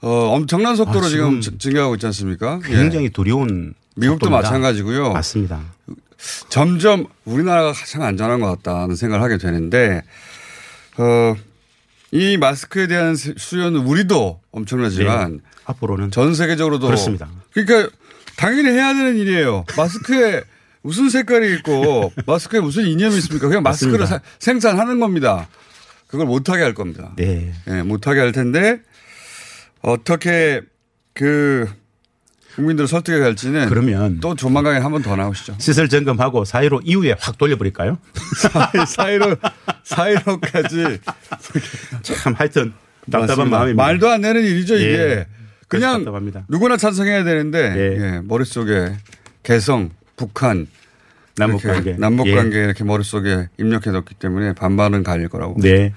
어, 0.03 0.11
엄청난 0.35 0.77
속도로 0.77 1.07
아, 1.07 1.09
지금, 1.09 1.41
지금 1.41 1.59
증가하고 1.59 1.95
있지 1.95 2.05
않습니까? 2.07 2.61
굉장히 2.62 3.07
예. 3.07 3.09
두려운 3.09 3.73
미국도 3.97 4.27
속도입니다. 4.27 4.49
마찬가지고요. 4.49 5.12
맞습니다. 5.14 5.61
점점 6.51 7.07
우리나라가 7.25 7.73
가장 7.73 8.03
안전한 8.03 8.41
것 8.41 8.62
같다는 8.62 8.97
생각을 8.97 9.25
하게 9.25 9.39
되는데 9.39 10.03
어, 10.99 11.35
이 12.12 12.36
마스크에 12.36 12.86
대한 12.86 13.14
수- 13.16 13.34
수요는 13.36 13.80
우리도 13.80 14.40
엄청나지만 14.50 15.32
네. 15.34 15.38
앞으로는 15.64 16.11
전 16.11 16.34
세계적으로도 16.34 16.86
그렇습니다. 16.86 17.28
그러니까 17.52 17.88
당연히 18.36 18.70
해야 18.70 18.92
되는 18.92 19.16
일이에요. 19.16 19.64
마스크에 19.76 20.42
무슨 20.82 21.08
색깔이 21.11 21.54
있고 21.56 22.12
마스크에 22.26 22.61
무슨 22.61 22.84
이념이 22.86 23.16
있습니까? 23.18 23.46
그냥 23.48 23.62
마스크를. 23.62 24.06
사- 24.06 24.20
생산하는 24.38 24.98
겁니다. 24.98 25.48
그걸 26.06 26.26
못하게 26.26 26.62
할 26.62 26.74
겁니다. 26.74 27.12
네. 27.16 27.52
예, 27.68 27.82
못하게 27.82 28.20
할 28.20 28.32
텐데 28.32 28.80
어떻게 29.82 30.61
그 31.14 31.68
국민들을 32.61 32.86
설득해 32.88 33.18
갈지는 33.18 33.68
그러면 33.68 34.20
또 34.20 34.34
조만간에 34.34 34.78
한 34.78 34.90
번 34.92 35.02
더 35.02 35.16
나오시죠. 35.16 35.56
시설 35.58 35.88
점검하고 35.88 36.44
4.15 36.44 36.80
이후에 36.84 37.14
확 37.18 37.38
돌려버릴까요? 37.38 37.98
사이로 38.86 39.36
사이로까지 39.84 40.98
참 42.02 42.34
하여튼 42.34 42.72
답답한. 43.11 43.48
마음입니다. 43.50 43.82
말도 43.82 44.08
안 44.11 44.20
되는 44.20 44.42
일이죠 44.44 44.76
이게. 44.76 44.88
예. 44.92 45.26
그냥 45.68 45.98
답답합니다. 46.04 46.44
누구나 46.48 46.76
찬성해야 46.76 47.24
되는데 47.24 47.58
예, 47.76 48.20
머릿속에 48.24 48.96
개성, 49.42 49.90
북한, 50.16 50.66
남북 51.36 51.62
관계. 51.62 51.92
남북 51.96 52.26
예. 52.26 52.34
관계 52.34 52.58
이렇게 52.64 52.82
머릿속에 52.84 53.48
입력해 53.58 53.92
뒀기 53.92 54.14
때문에 54.16 54.52
반반은 54.54 55.02
갈릴 55.04 55.28
거라고. 55.28 55.56
네. 55.61 55.94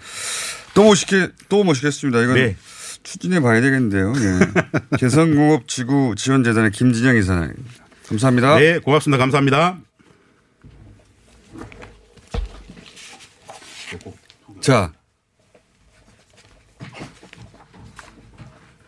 또 0.76 0.84
모시게 0.84 1.30
또 1.50 1.64
모시겠습니다. 1.64 2.22
이건 2.22 2.36
네. 2.36 2.56
추진해 3.04 3.40
봐야 3.42 3.62
되겠는데요. 3.62 4.14
예. 4.16 4.98
개성공업 4.98 5.68
지구 5.68 6.16
지원재단의 6.16 6.72
김진영 6.72 7.16
이사입니다. 7.18 7.62
감사합니다. 8.08 8.56
네, 8.60 8.80
고맙습니다. 8.80 9.18
감사합니다. 9.18 9.78
자. 14.62 14.92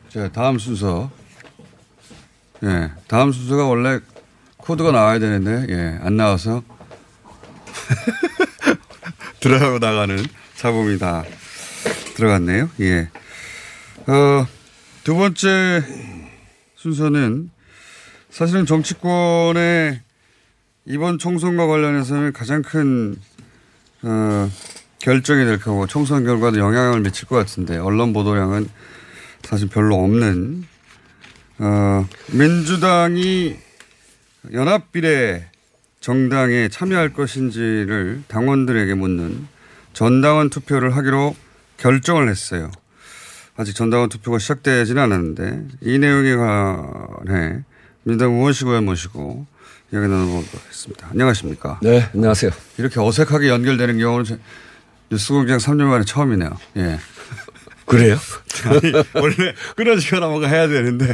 자, 0.09 0.31
다음 0.31 0.57
순서. 0.57 1.11
예, 2.63 2.91
다음 3.07 3.31
순서가 3.33 3.65
원래 3.65 3.99
코드가 4.57 4.91
나와야 4.91 5.19
되는데, 5.19 5.65
예, 5.69 5.99
안 6.01 6.15
나와서 6.15 6.63
들어가고 9.41 9.79
나가는 9.79 10.17
잡음이 10.55 10.97
다 10.97 11.23
들어갔네요. 12.15 12.69
예. 12.79 13.09
어, 14.07 14.45
두 15.03 15.15
번째 15.15 15.81
순서는 16.75 17.49
사실은 18.29 18.67
정치권의 18.67 19.99
이번 20.85 21.17
총선과 21.17 21.65
관련해서는 21.65 22.31
가장 22.31 22.61
큰, 22.61 23.15
어, 24.03 24.51
결정이 24.99 25.45
될 25.45 25.59
거고 25.59 25.87
총선 25.87 26.23
결과도 26.23 26.59
영향을 26.59 27.01
미칠 27.01 27.27
것 27.27 27.35
같은데 27.35 27.77
언론 27.77 28.13
보도량은 28.13 28.69
사실 29.41 29.69
별로 29.69 29.95
없는 29.95 30.65
어, 31.57 32.07
민주당이 32.31 33.55
연합비례 34.53 35.49
정당에 35.99 36.69
참여할 36.69 37.11
것인지를 37.13 38.21
당원들에게 38.27 38.93
묻는 38.93 39.47
전당원 39.93 40.51
투표를 40.51 40.95
하기로 40.95 41.35
결정을 41.77 42.29
했어요. 42.29 42.69
아직 43.57 43.73
전당원 43.75 44.09
투표가 44.09 44.39
시작되지는 44.39 45.01
않았는데 45.01 45.67
이 45.81 45.97
내용에 45.97 46.35
관해 46.35 47.63
민주당 48.03 48.33
의원식 48.33 48.67
의원 48.67 48.85
모시고 48.85 49.45
이야기 49.91 50.07
나눠보도록 50.07 50.63
하겠습니다. 50.65 51.07
안녕하십니까? 51.11 51.79
네, 51.81 52.09
안녕하세요. 52.13 52.51
이렇게 52.77 52.99
어색하게 52.99 53.49
연결되는 53.49 53.97
경우는 53.97 54.25
저- 54.25 54.37
뉴스공장 55.09 55.57
3년 55.59 55.83
만에 55.83 56.03
처음이네요. 56.03 56.57
예. 56.77 56.99
그래요? 57.85 58.17
아니, 58.65 58.91
원래 59.13 59.53
끊어지거나 59.75 60.27
뭔가 60.27 60.47
해야 60.47 60.67
되는데. 60.67 61.13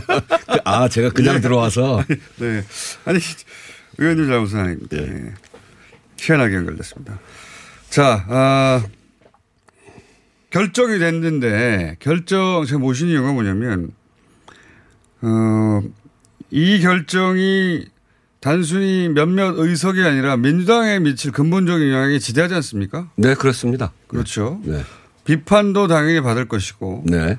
아, 0.64 0.86
제가 0.88 1.08
그냥 1.10 1.40
들어와서. 1.40 2.04
네. 2.36 2.62
아니, 3.06 3.18
의원님 3.96 4.26
잘못은 4.28 4.58
아닙니다. 4.58 4.96
예. 4.98 5.32
희한하게 6.18 6.54
연결됐습니다. 6.56 7.18
자, 7.88 8.24
아, 8.28 8.84
결정이 10.52 10.98
됐는데, 10.98 11.96
결정, 11.98 12.66
제가 12.66 12.78
모신 12.78 13.08
이유가 13.08 13.32
뭐냐면, 13.32 13.90
어, 15.22 15.80
이 16.50 16.78
결정이 16.80 17.86
단순히 18.38 19.08
몇몇 19.08 19.54
의석이 19.56 20.02
아니라 20.02 20.36
민주당에 20.36 20.98
미칠 20.98 21.32
근본적인 21.32 21.90
영향이 21.90 22.20
지대하지 22.20 22.54
않습니까? 22.56 23.08
네, 23.16 23.34
그렇습니다. 23.34 23.92
그렇죠. 24.08 24.60
네. 24.64 24.82
비판도 25.24 25.88
당연히 25.88 26.20
받을 26.20 26.46
것이고, 26.46 27.04
네. 27.06 27.38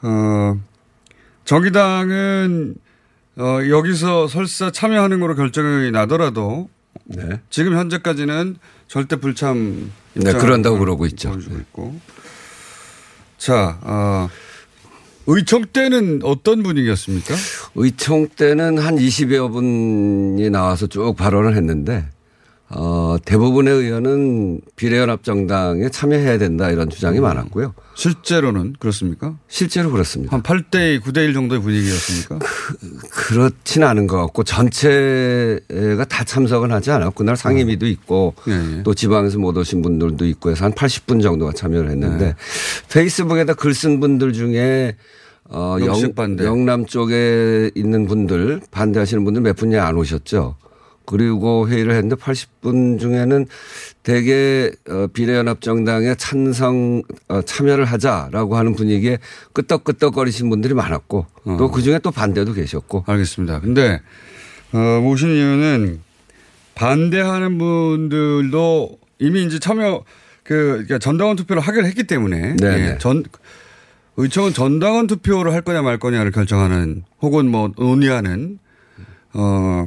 어, 0.00 0.58
정의당은 1.44 2.74
어, 3.36 3.58
여기서 3.68 4.28
설사 4.28 4.70
참여하는 4.70 5.20
거로 5.20 5.34
결정이 5.34 5.90
나더라도 5.90 6.70
네. 7.04 7.40
지금 7.50 7.76
현재까지는 7.76 8.56
절대 8.88 9.16
불참 9.16 9.92
네, 10.14 10.32
그런다고 10.32 10.78
그러고 10.78 11.04
있죠. 11.04 11.30
보여주고 11.30 11.56
있고. 11.56 12.00
자, 13.40 13.78
어, 13.82 14.28
의총 15.26 15.64
때는 15.72 16.20
어떤 16.22 16.62
분위기였습니까? 16.62 17.34
의총 17.74 18.28
때는 18.28 18.76
한 18.76 18.96
20여 18.96 19.50
분이 19.50 20.50
나와서 20.50 20.86
쭉 20.86 21.16
발언을 21.16 21.56
했는데, 21.56 22.04
어, 22.72 23.16
대부분의 23.24 23.74
의원은 23.74 24.60
비례연합정당에 24.76 25.88
참여해야 25.88 26.38
된다 26.38 26.70
이런 26.70 26.88
주장이 26.88 27.18
음. 27.18 27.22
많았고요. 27.22 27.74
실제로는 27.96 28.76
그렇습니까? 28.78 29.34
실제로 29.48 29.90
그렇습니다. 29.90 30.34
한 30.34 30.42
8대 30.42 31.00
9대 31.00 31.18
1 31.26 31.34
정도의 31.34 31.60
분위기였습니까? 31.60 32.38
그렇지는 33.10 33.88
않은 33.88 34.06
것 34.06 34.18
같고 34.18 34.44
전체가 34.44 36.04
다 36.08 36.22
참석은 36.24 36.70
하지 36.70 36.92
않았고 36.92 37.14
그날 37.14 37.36
상임위도 37.36 37.86
있고 37.88 38.34
예, 38.48 38.82
또 38.84 38.94
지방에서 38.94 39.38
못 39.38 39.56
오신 39.56 39.82
분들도 39.82 40.24
있고 40.26 40.50
해서 40.50 40.64
한 40.64 40.72
80분 40.72 41.20
정도가 41.22 41.52
참여를 41.52 41.90
했는데 41.90 42.24
네. 42.26 42.34
페이스북에다 42.92 43.54
글 43.54 43.70
쓴 43.74 43.98
분들 43.98 44.32
중에 44.32 44.96
어, 45.44 45.76
영. 45.80 45.96
영남 46.44 46.86
쪽에 46.86 47.70
있는 47.74 48.06
분들 48.06 48.60
반대하시는 48.70 49.24
분들 49.24 49.42
몇 49.42 49.56
분이 49.56 49.76
안 49.78 49.96
오셨죠. 49.96 50.56
그리고 51.10 51.68
회의를 51.68 51.92
했는데 51.94 52.14
80분 52.14 53.00
중에는 53.00 53.46
대개 54.04 54.70
어, 54.88 55.08
비례연합정당에 55.12 56.14
찬성 56.14 57.02
어, 57.28 57.42
참여를 57.42 57.84
하자라고 57.84 58.56
하는 58.56 58.76
분위기에 58.76 59.18
끄떡끄떡거리신 59.52 60.48
분들이 60.50 60.72
많았고 60.72 61.26
또 61.58 61.70
그중에 61.70 61.98
또 61.98 62.12
반대도 62.12 62.52
계셨고. 62.52 63.04
알겠습니다. 63.08 63.60
근데 63.60 64.00
어, 64.72 65.00
모신 65.02 65.30
이유는 65.30 66.00
반대하는 66.76 67.58
분들도 67.58 68.98
이미 69.18 69.44
이제 69.44 69.58
참여 69.58 70.04
그 70.44 70.54
그러니까 70.54 70.98
전당원 70.98 71.34
투표를 71.34 71.60
하기로 71.60 71.86
했기 71.86 72.04
때문에 72.04 72.54
네, 72.56 72.66
예, 72.66 72.76
네. 72.92 72.98
전 72.98 73.24
의총은 74.16 74.52
전당원 74.52 75.08
투표를 75.08 75.52
할 75.52 75.62
거냐 75.62 75.82
말 75.82 75.98
거냐를 75.98 76.30
결정하는 76.30 77.02
혹은 77.20 77.50
뭐 77.50 77.72
논의하는 77.76 78.58
어 79.34 79.86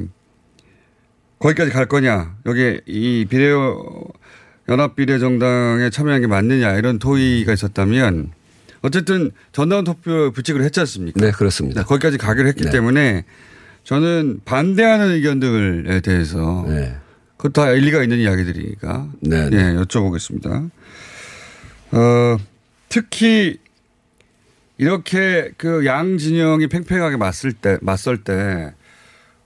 거기까지 1.44 1.70
갈 1.72 1.84
거냐 1.86 2.36
여기 2.46 2.80
이 2.86 3.26
비례 3.28 3.52
연합 4.70 4.96
비례 4.96 5.18
정당에 5.18 5.90
참여한 5.90 6.22
게 6.22 6.26
맞느냐 6.26 6.74
이런 6.76 6.98
토의가 6.98 7.52
있었다면 7.52 8.30
어쨌든 8.80 9.30
전당원 9.52 9.84
투표 9.84 10.30
부칙을 10.32 10.62
했지 10.62 10.80
않습니까? 10.80 11.20
네, 11.20 11.30
그렇습니다. 11.32 11.84
거기까지 11.84 12.16
가기로 12.16 12.48
했기 12.48 12.64
네. 12.64 12.70
때문에 12.70 13.24
저는 13.82 14.40
반대하는 14.46 15.10
의견들에 15.10 16.00
대해서 16.00 16.64
그것 17.36 17.52
다 17.52 17.70
일리가 17.72 18.02
있는 18.02 18.18
이야기들이니까 18.20 19.08
네, 19.20 19.48
예, 19.52 19.58
여쭤보겠습니다. 19.76 20.70
어, 21.92 22.36
특히 22.88 23.58
이렇게 24.78 25.50
그 25.58 25.84
양 25.84 26.16
진영이 26.16 26.68
팽팽하게 26.68 27.16
맞설 27.18 27.52
때, 27.52 27.76
맞설 27.82 28.24
때, 28.24 28.72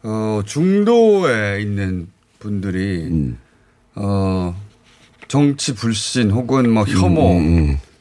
어, 0.03 0.43
중도에 0.45 1.61
있는 1.61 2.09
분들이, 2.39 3.05
음. 3.07 3.39
어, 3.95 4.55
정치 5.27 5.75
불신 5.75 6.31
혹은 6.31 6.71
뭐 6.71 6.85
혐오, 6.85 7.39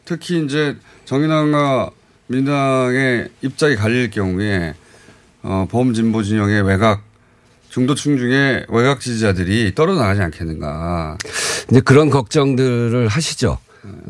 특히 0.06 0.44
이제 0.44 0.76
정의당과 1.06 1.90
민당의 2.28 3.30
입장이 3.42 3.76
갈릴 3.76 4.12
경우에 4.12 4.74
어, 5.44 5.68
범진보 5.70 6.24
진영의 6.24 6.62
외곽 6.64 7.02
중도층 7.70 8.18
중에 8.18 8.66
외곽 8.70 9.00
지지자들이 9.02 9.76
떨어나가지 9.76 10.22
않겠는가. 10.22 11.18
이제 11.70 11.80
그런 11.82 12.10
걱정들을 12.10 13.08
하시죠. 13.08 13.58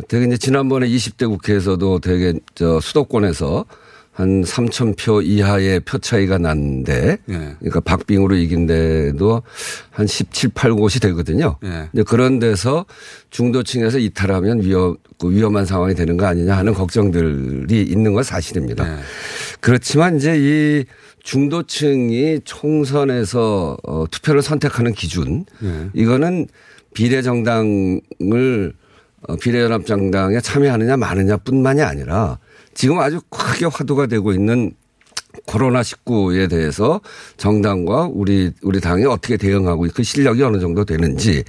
되게 0.07 0.25
이제 0.25 0.37
지난번에 0.37 0.87
20대 0.87 1.27
국회에서도 1.27 1.99
되게 1.99 2.33
저 2.55 2.79
수도권에서 2.79 3.65
한 4.17 4.41
3천 4.41 4.97
표 4.97 5.21
이하의 5.21 5.81
표 5.81 5.99
차이가 5.99 6.39
났는데, 6.39 7.19
예. 7.29 7.55
그러니까 7.59 7.79
박빙으로 7.81 8.35
이긴 8.35 8.65
데도 8.65 9.43
한 9.91 10.07
17, 10.07 10.49
8곳이 10.49 10.99
되거든요. 11.03 11.57
예. 11.63 11.87
근데 11.91 12.01
그런 12.01 12.39
데서 12.39 12.87
중도층에서 13.29 13.99
이탈하면 13.99 14.63
위험, 14.63 14.97
그 15.19 15.29
위험한 15.29 15.67
상황이 15.67 15.93
되는 15.93 16.17
거 16.17 16.25
아니냐 16.25 16.57
하는 16.57 16.73
걱정들이 16.73 17.83
있는 17.83 18.13
건 18.13 18.23
사실입니다. 18.23 18.91
예. 18.91 18.97
그렇지만 19.59 20.17
이제 20.17 20.35
이 20.35 20.85
중도층이 21.21 22.39
총선에서 22.43 23.77
어, 23.83 24.05
투표를 24.09 24.41
선택하는 24.41 24.93
기준, 24.93 25.45
예. 25.63 25.89
이거는 25.93 26.47
비례정당을 26.95 28.73
어, 29.27 29.35
비례연합정당에 29.35 30.39
참여하느냐 30.41 30.97
마느냐 30.97 31.37
뿐만이 31.37 31.83
아니라 31.83 32.39
지금 32.77 32.99
아주 32.99 33.19
크게 33.31 33.65
화두가 33.65 34.05
되고 34.05 34.31
있는 34.31 34.71
코로나19에 35.47 36.47
대해서 36.47 37.01
정당과 37.37 38.09
우리, 38.11 38.51
우리 38.61 38.79
당이 38.79 39.05
어떻게 39.05 39.35
대응하고 39.35 39.87
그 39.95 40.03
실력이 40.03 40.43
어느 40.43 40.59
정도 40.59 40.85
되는지 40.85 41.43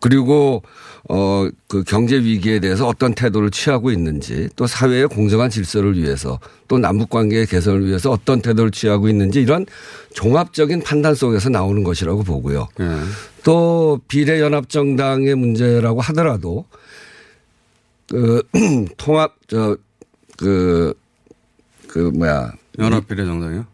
그리고 0.00 0.62
어, 1.08 1.48
그 1.66 1.82
경제 1.82 2.16
위기에 2.16 2.60
대해서 2.60 2.86
어떤 2.86 3.14
태도를 3.14 3.50
취하고 3.50 3.90
있는지 3.90 4.50
또 4.54 4.66
사회의 4.66 5.06
공정한 5.06 5.48
질서를 5.48 5.96
위해서 5.96 6.38
또 6.68 6.78
남북 6.78 7.08
관계의 7.08 7.46
개선을 7.46 7.86
위해서 7.86 8.10
어떤 8.10 8.42
태도를 8.42 8.70
취하고 8.70 9.08
있는지 9.08 9.40
이런 9.40 9.64
종합적인 10.12 10.82
판단 10.82 11.14
속에서 11.14 11.48
나오는 11.48 11.84
것이라고 11.84 12.22
보고요. 12.22 12.68
예. 12.80 12.84
또 13.44 13.98
비례연합정당의 14.08 15.36
문제라고 15.36 16.02
하더라도 16.02 16.66
그 18.10 18.42
통합 18.98 19.36
저 19.46 19.78
그 20.36 20.94
그 21.96 22.10
뭐야 22.14 22.52
연합비례정당이요? 22.78 23.66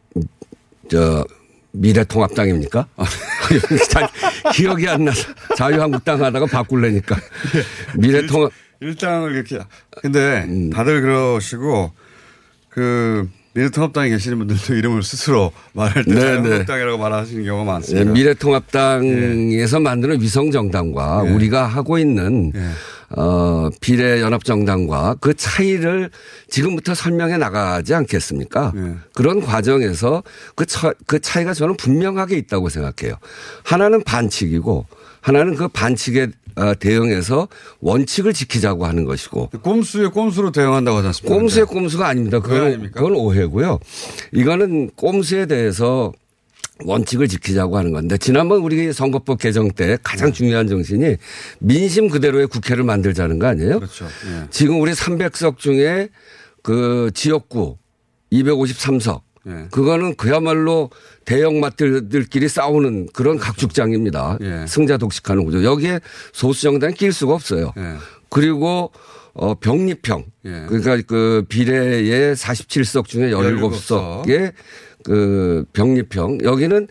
저 0.89 1.25
미래통합당입니까? 1.73 2.87
잘 3.91 4.09
기억이 4.53 4.87
안 4.89 5.07
나서 5.07 5.29
자유한국당 5.57 6.23
하다가 6.23 6.47
바꿀래니까 6.47 7.17
미래통합 7.99 8.53
일당을 8.81 9.35
이렇게 9.35 9.59
근데 10.01 10.45
음. 10.47 10.71
다들 10.71 11.01
그러시고 11.01 11.93
그 12.69 13.29
미래통합당에 13.55 14.11
계시는 14.11 14.39
분들도 14.39 14.75
이름을 14.75 15.03
스스로 15.03 15.53
말할 15.73 16.05
때 16.05 16.15
네, 16.15 16.21
자유한국당이라고 16.21 16.99
말하시는 16.99 17.45
경우가 17.45 17.65
예, 17.65 17.75
많습니다. 17.75 18.13
미래통합당에서 18.13 19.81
만드는 19.81 20.21
위성정당과 20.21 21.25
예. 21.27 21.31
우리가 21.31 21.67
하고 21.67 21.99
있는 21.99 22.53
어, 23.17 23.69
비례연합정당과 23.81 25.17
그 25.21 25.35
차이를 25.35 26.11
지금부터 26.49 26.95
설명해 26.95 27.37
나가지 27.37 27.95
않겠습니까? 27.95 28.73
예. 28.77 28.95
그런 29.15 29.41
과정에서 29.41 30.23
그, 30.55 30.67
차, 30.67 30.93
그 31.07 31.21
차이가 31.21 31.55
저는 31.55 31.77
분명하게 31.77 32.37
있다고 32.39 32.69
생각해요. 32.69 33.17
하나는 33.65 34.03
반칙이고 34.03 34.87
하나는 35.21 35.55
그 35.55 35.69
반칙에 35.69 36.29
어, 36.55 36.75
대응해서 36.75 37.49
원칙을 37.81 38.35
지키자고 38.35 38.85
하는 38.85 39.07
것이고 39.07 39.51
꼼수에 39.63 40.09
꼼수로 40.09 40.53
대응한다고 40.53 40.99
하지 40.99 41.07
않습니까? 41.09 41.35
꼼수의 41.35 41.67
꼼수가 41.67 42.07
아닙니다. 42.07 42.41
그건? 42.41 42.91
그건 42.93 43.15
오해고요. 43.15 43.79
이거는 44.33 44.91
꼼수에 44.97 45.47
대해서 45.47 46.13
원칙을 46.85 47.29
지키자고 47.29 47.77
하는 47.77 47.93
건데 47.93 48.17
지난번 48.19 48.61
우리 48.61 48.93
선거법 48.93 49.39
개정 49.39 49.71
때 49.71 49.99
가장 50.03 50.29
네. 50.29 50.33
중요한 50.33 50.69
정신이 50.69 51.17
민심 51.61 52.09
그대로의 52.09 52.47
국회를 52.47 52.85
만들자는 52.85 53.39
거 53.39 53.47
아니에요? 53.47 53.79
그렇죠. 53.79 54.05
예. 54.05 54.47
지금 54.51 54.81
우리 54.81 54.93
300석 54.93 55.59
중에 55.59 56.09
그 56.63 57.11
지역구 57.15 57.79
253석 58.33 59.23
예. 59.49 59.67
그거는 59.71 60.15
그야말로 60.15 60.91
대형 61.25 61.61
마트들끼리 61.61 62.49
싸우는 62.49 63.09
그런 63.13 63.39
각축장입니다. 63.39 64.39
예. 64.43 64.67
승자 64.67 64.97
독식하는 64.97 65.45
구조. 65.45 65.65
여기에 65.65 66.01
소수 66.33 66.63
정당이 66.63 66.95
낄 66.95 67.13
수가 67.13 67.35
없어요. 67.35 67.73
예. 67.77 67.95
그리고 68.29 68.93
어 69.35 69.55
병립형 69.55 70.25
예. 70.45 70.67
그러니까 70.69 71.01
그 71.07 71.45
비례의 71.49 72.37
47석 72.37 73.07
중에 73.07 73.31
17석의 73.31 74.53
그 75.05 75.65
병립형 75.73 76.39
여기는 76.43 76.89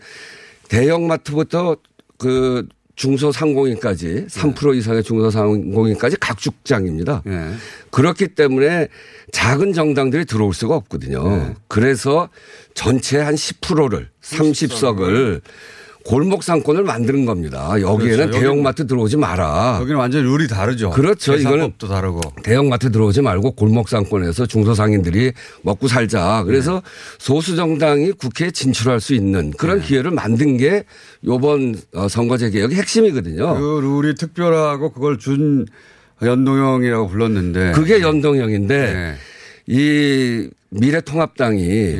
대형마트부터 0.68 1.76
그 2.18 2.66
중소상공인까지 2.94 4.26
3% 4.28 4.76
이상의 4.76 5.02
중소상공인까지 5.02 6.16
각축장입니다. 6.20 7.22
예. 7.26 7.52
그렇기 7.90 8.28
때문에 8.28 8.88
작은 9.32 9.72
정당들이 9.72 10.24
들어올 10.26 10.52
수가 10.54 10.76
없거든요. 10.76 11.28
네. 11.28 11.54
그래서 11.68 12.28
전체 12.74 13.18
한 13.18 13.34
10%를 13.34 14.10
30석을 14.22 15.40
골목 16.04 16.42
상권을 16.42 16.82
만드는 16.84 17.24
겁니다. 17.24 17.80
여기에는 17.80 18.26
그렇죠. 18.26 18.40
대형마트 18.40 18.86
들어오지 18.86 19.16
마라. 19.16 19.78
여기는 19.80 19.98
완전 19.98 20.24
룰이 20.24 20.48
다르죠. 20.48 20.90
그렇죠. 20.90 21.34
이거는 21.34 21.72
다르고. 21.78 22.20
대형마트 22.42 22.90
들어오지 22.90 23.22
말고 23.22 23.52
골목 23.52 23.88
상권에서 23.88 24.46
중소상인들이 24.46 25.32
먹고 25.62 25.88
살자. 25.88 26.42
그래서 26.44 26.74
네. 26.74 26.80
소수 27.18 27.56
정당이 27.56 28.12
국회에 28.12 28.50
진출할 28.50 29.00
수 29.00 29.14
있는 29.14 29.50
그런 29.52 29.80
네. 29.80 29.86
기회를 29.86 30.10
만든 30.10 30.56
게 30.56 30.84
요번 31.24 31.76
어, 31.94 32.08
선거제 32.08 32.50
개혁의 32.50 32.76
핵심이거든요. 32.78 33.58
그 33.58 33.80
룰이 33.82 34.14
특별하고 34.14 34.92
그걸 34.92 35.18
준 35.18 35.66
연동형이라고 36.22 37.08
불렀는데. 37.08 37.72
그게 37.72 38.00
연동형인데 38.00 38.92
네. 38.92 39.14
이 39.66 40.48
미래통합당이 40.70 41.96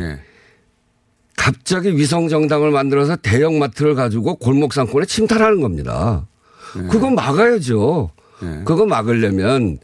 갑자기 1.43 1.97
위성 1.97 2.29
정당을 2.29 2.71
만들어서 2.71 3.17
대형 3.17 3.59
마트를 3.59 3.97
가지고 3.97 4.37
골목 4.37 4.73
상권에 4.73 5.07
침탈하는 5.07 5.61
겁니다. 5.61 6.25
그거 6.89 7.11
막아야죠. 7.11 8.11
그거 8.65 8.87
막으려면 8.87 9.79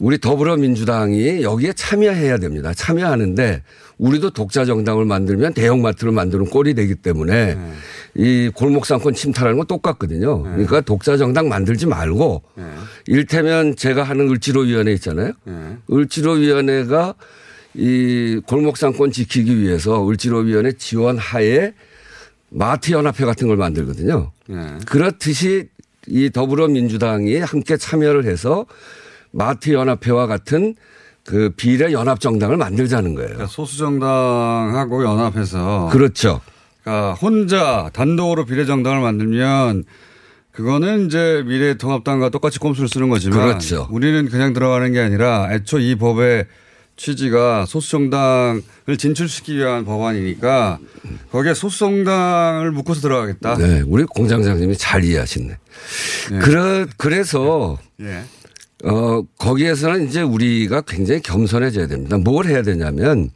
우리 0.00 0.18
더불어민주당이 0.18 1.42
여기에 1.42 1.72
참여해야 1.74 2.38
됩니다. 2.38 2.74
참여하는데 2.74 3.62
우리도 3.98 4.30
독자 4.30 4.64
정당을 4.64 5.04
만들면 5.04 5.54
대형 5.54 5.82
마트를 5.82 6.12
만드는 6.12 6.46
꼴이 6.46 6.74
되기 6.74 6.96
때문에 6.96 7.56
이 8.16 8.50
골목 8.52 8.86
상권 8.86 9.14
침탈하는 9.14 9.58
건 9.58 9.68
똑같거든요. 9.68 10.42
그러니까 10.42 10.80
독자 10.80 11.16
정당 11.16 11.48
만들지 11.48 11.86
말고 11.86 12.42
일테면 13.06 13.76
제가 13.76 14.02
하는 14.02 14.28
을지로 14.30 14.62
위원회 14.62 14.92
있잖아요. 14.94 15.30
을지로 15.92 16.32
위원회가 16.32 17.14
이 17.76 18.40
골목상권 18.46 19.12
지키기 19.12 19.60
위해서 19.60 20.08
을지로위원회 20.08 20.72
지원 20.72 21.18
하에 21.18 21.72
마트 22.48 22.92
연합회 22.92 23.24
같은 23.26 23.48
걸 23.48 23.56
만들거든요. 23.56 24.32
그렇듯이 24.86 25.68
이 26.06 26.30
더불어민주당이 26.30 27.36
함께 27.38 27.76
참여를 27.76 28.24
해서 28.24 28.64
마트 29.30 29.72
연합회와 29.72 30.26
같은 30.26 30.74
그 31.24 31.50
비례 31.56 31.92
연합 31.92 32.20
정당을 32.20 32.56
만들자는 32.56 33.14
거예요. 33.14 33.28
그러니까 33.28 33.48
소수 33.48 33.76
정당하고 33.78 35.04
연합해서. 35.04 35.90
그렇죠. 35.92 36.40
그러니까 36.82 37.14
혼자 37.14 37.90
단독으로 37.92 38.46
비례 38.46 38.64
정당을 38.64 39.00
만들면 39.00 39.84
그거는 40.52 41.06
이제 41.06 41.42
미래통합당과 41.44 42.30
똑같이 42.30 42.58
꼼수를 42.58 42.88
쓰는 42.88 43.08
거지만. 43.10 43.40
그렇죠. 43.40 43.88
우리는 43.90 44.28
그냥 44.28 44.52
들어가는 44.52 44.92
게 44.92 45.00
아니라 45.00 45.48
애초 45.52 45.80
이 45.80 45.96
법의 45.96 46.46
취지가 46.96 47.66
소수정당을 47.66 48.62
진출시키기 48.98 49.58
위한 49.58 49.84
법안이니까 49.84 50.78
거기에 51.30 51.54
소수정당을 51.54 52.72
묶어서 52.72 53.00
들어가겠다. 53.02 53.56
네, 53.56 53.82
우리 53.86 54.04
공장장님이 54.04 54.76
잘 54.76 55.04
이해하시네. 55.04 55.56
그래, 56.40 56.86
그래서 56.96 57.78
예. 58.00 58.22
어, 58.84 59.22
거기에서는 59.38 60.08
이제 60.08 60.22
우리가 60.22 60.82
굉장히 60.82 61.20
겸손해져야 61.22 61.86
됩니다. 61.86 62.18
뭘 62.18 62.46
해야 62.46 62.62
되냐면 62.62 63.30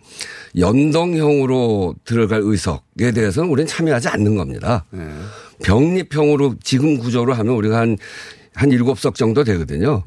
연동형으로 0.58 1.94
들어갈 2.04 2.40
의석에 2.42 3.12
대해서는 3.12 3.48
우리는 3.48 3.66
참여하지 3.66 4.08
않는 4.08 4.36
겁니다. 4.36 4.84
네. 4.90 5.06
병립형으로 5.62 6.56
지금 6.62 6.98
구조로 6.98 7.34
하면 7.34 7.54
우리가 7.54 7.78
한, 7.78 7.96
한 8.54 8.70
일곱 8.72 8.98
석 8.98 9.14
정도 9.14 9.44
되거든요. 9.44 10.02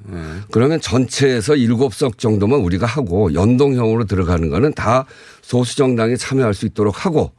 그러면 0.52 0.80
전체에서 0.82 1.56
일곱 1.56 1.94
석 1.94 2.18
정도만 2.18 2.60
우리가 2.60 2.86
하고 2.86 3.34
연동형으로 3.34 4.06
들어가는 4.06 4.50
거는 4.50 4.74
다 4.74 5.06
소수 5.42 5.76
정당이 5.78 6.18
참여할 6.18 6.54
수 6.54 6.66
있도록 6.66 7.06
하고 7.06 7.32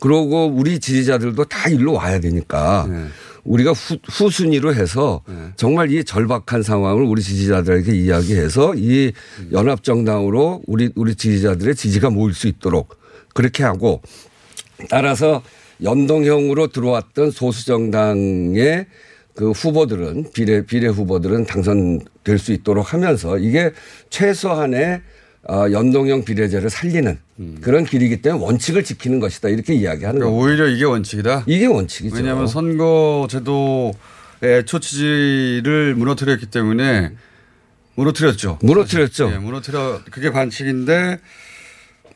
그러고 0.00 0.46
우리 0.46 0.78
지지자들도 0.78 1.44
다 1.46 1.68
일로 1.68 1.94
와야 1.94 2.20
되니까 2.20 2.88
우리가 3.44 3.72
후, 3.72 3.96
후순위로 4.04 4.74
해서 4.74 5.22
정말 5.56 5.90
이 5.90 6.04
절박한 6.04 6.62
상황을 6.62 7.02
우리 7.02 7.22
지지자들에게 7.22 7.94
이야기해서 7.94 8.74
이 8.76 9.12
연합정당으로 9.52 10.62
우리 10.66 10.90
우리 10.94 11.14
지지자들의 11.14 11.74
지지가 11.74 12.10
모일 12.10 12.34
수 12.34 12.48
있도록 12.48 12.96
그렇게 13.32 13.64
하고 13.64 14.02
따라서 14.90 15.42
연동형으로 15.82 16.68
들어왔던 16.68 17.30
소수 17.30 17.66
정당의 17.66 18.86
그 19.34 19.50
후보들은 19.50 20.30
비례 20.32 20.64
비례 20.64 20.86
후보들은 20.88 21.46
당선될 21.46 22.38
수 22.38 22.52
있도록 22.52 22.92
하면서 22.92 23.38
이게 23.38 23.72
최소한의 24.10 25.02
어, 25.46 25.66
연동형 25.70 26.24
비례제를 26.24 26.70
살리는 26.70 27.18
그런 27.60 27.84
길이기 27.84 28.22
때문에 28.22 28.42
원칙을 28.42 28.82
지키는 28.82 29.20
것이다 29.20 29.50
이렇게 29.50 29.74
이야기하는 29.74 30.20
그러니까. 30.20 30.42
오히려 30.42 30.68
이게 30.68 30.84
원칙이다. 30.84 31.44
이게 31.46 31.66
원칙이죠. 31.66 32.16
왜냐하면 32.16 32.46
선거 32.46 33.26
제도의 33.28 33.92
애초 34.42 34.78
취지를 34.78 35.94
무너뜨렸기 35.96 36.46
때문에 36.46 37.12
무너뜨렸죠. 37.96 38.58
무너뜨렸죠. 38.62 39.32
예, 39.34 39.38
무너뜨려 39.38 40.00
그게 40.10 40.32
반칙인데 40.32 41.18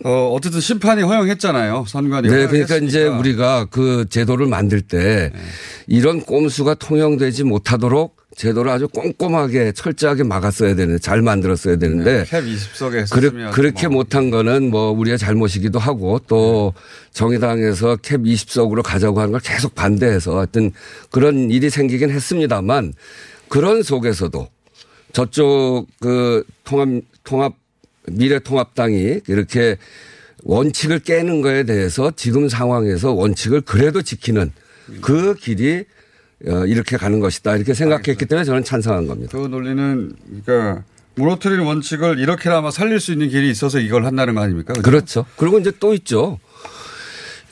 어 0.04 0.30
어쨌든 0.32 0.60
심판이 0.60 1.02
허용했잖아요. 1.02 1.84
선관위. 1.88 2.28
네, 2.28 2.46
그러니까 2.46 2.50
허용했으니까. 2.50 2.86
이제 2.86 3.06
우리가 3.06 3.66
그 3.70 4.06
제도를 4.08 4.46
만들 4.46 4.80
때 4.80 5.32
이런 5.86 6.20
꼼수가 6.20 6.74
통용되지 6.74 7.44
못하도록 7.44 8.16
제도를 8.36 8.70
아주 8.70 8.86
꼼꼼하게 8.86 9.72
철저하게 9.72 10.22
막았어야 10.22 10.76
되는데 10.76 11.00
잘 11.00 11.22
만들었어야 11.22 11.76
되는데 11.76 12.24
캡 12.28 12.40
20석에 12.42 13.10
그르, 13.10 13.26
했으면 13.26 13.50
그렇게 13.50 13.88
못한 13.88 14.30
거는 14.30 14.70
뭐 14.70 14.92
우리의 14.92 15.18
잘못이기도 15.18 15.80
하고 15.80 16.20
또 16.28 16.72
정의당에서 17.12 17.96
캡 17.96 18.18
20석으로 18.18 18.82
가자고 18.84 19.18
하는 19.18 19.32
걸 19.32 19.40
계속 19.40 19.74
반대해서 19.74 20.36
하여튼 20.36 20.70
그런 21.10 21.50
일이 21.50 21.68
생기긴 21.68 22.10
했습니다만 22.10 22.92
그런 23.48 23.82
속에서도 23.82 24.48
저쪽 25.12 25.86
그 25.98 26.44
통합 26.62 26.88
통합 27.24 27.54
미래통합당이 28.12 29.20
이렇게 29.28 29.76
원칙을 30.44 31.00
깨는 31.00 31.42
거에 31.42 31.64
대해서 31.64 32.12
지금 32.14 32.48
상황에서 32.48 33.12
원칙을 33.12 33.62
그래도 33.62 34.02
지키는 34.02 34.52
그 35.00 35.34
길이 35.34 35.84
어, 36.46 36.64
이렇게 36.66 36.96
가는 36.96 37.18
것이다 37.20 37.56
이렇게 37.56 37.74
생각했기 37.74 38.26
때문에 38.26 38.44
저는 38.44 38.62
찬성한 38.64 39.06
겁니다. 39.08 39.36
그 39.36 39.46
논리는 39.46 40.12
그러니까 40.44 40.84
무너뜨리는 41.16 41.64
원칙을 41.64 42.20
이렇게나마 42.20 42.70
살릴 42.70 43.00
수 43.00 43.12
있는 43.12 43.28
길이 43.28 43.50
있어서 43.50 43.80
이걸 43.80 44.04
한다는 44.06 44.34
거 44.34 44.42
아닙니까? 44.42 44.72
그죠? 44.72 44.82
그렇죠. 44.82 45.26
그리고 45.36 45.58
이제 45.58 45.72
또 45.80 45.92
있죠. 45.94 46.38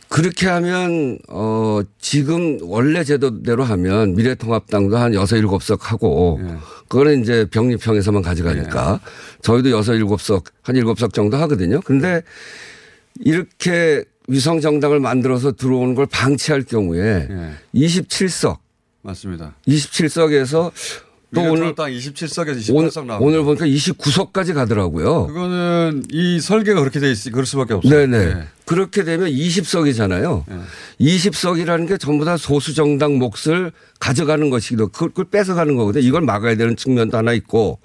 그렇게 0.08 0.46
하면 0.48 1.18
어 1.28 1.80
지금 1.98 2.58
원래 2.62 3.04
제도대로 3.04 3.64
하면 3.64 4.14
미래통합당도 4.14 4.96
한 4.96 5.14
여섯 5.14 5.36
일곱 5.36 5.62
석 5.62 5.90
하고 5.90 6.40
예. 6.42 6.56
그거는 6.88 7.22
이제 7.22 7.46
병립형에서만 7.50 8.22
가져가니까 8.22 9.00
저희도 9.42 9.70
여섯 9.70 9.94
일곱 9.94 10.20
석한 10.20 10.76
일곱 10.76 10.98
석 10.98 11.12
정도 11.12 11.36
하거든요. 11.38 11.80
근데 11.80 12.22
이렇게 13.20 14.04
위성 14.28 14.60
정당을 14.60 15.00
만들어서 15.00 15.52
들어오는 15.52 15.94
걸 15.94 16.06
방치할 16.06 16.62
경우에 16.62 17.28
예. 17.28 17.50
27석 17.74 18.58
맞습니다. 19.02 19.54
27석에서 19.68 20.72
또 21.36 21.42
오늘 21.42 21.66
미래통합당 21.66 21.90
27석에서 21.92 22.74
오늘, 22.74 22.88
28석 22.88 23.06
나오고 23.06 23.24
오늘 23.24 23.42
보니까 23.44 23.66
29석까지 23.66 24.54
가더라고요. 24.54 25.26
그거는 25.26 26.04
이 26.10 26.40
설계가 26.40 26.80
그렇게 26.80 26.98
돼 26.98 27.10
있으니 27.10 27.32
그럴 27.32 27.44
수밖에 27.46 27.74
없어요. 27.74 27.92
네네. 27.92 28.16
예. 28.18 28.44
그렇게 28.64 29.04
되면 29.04 29.28
20석이잖아요. 29.28 30.44
20석이라는 31.00 31.88
게 31.88 31.98
전부 31.98 32.24
다 32.24 32.36
소수 32.36 32.74
정당 32.74 33.18
몫을 33.18 33.70
가져가는 34.00 34.50
것이기도 34.50 34.88
그걸 34.88 35.10
그걸 35.10 35.26
뺏어가는 35.26 35.76
거거든요. 35.76 36.04
이걸 36.04 36.22
막아야 36.22 36.56
되는 36.56 36.74
측면도 36.74 37.16
하나 37.16 37.32
있고 37.34 37.78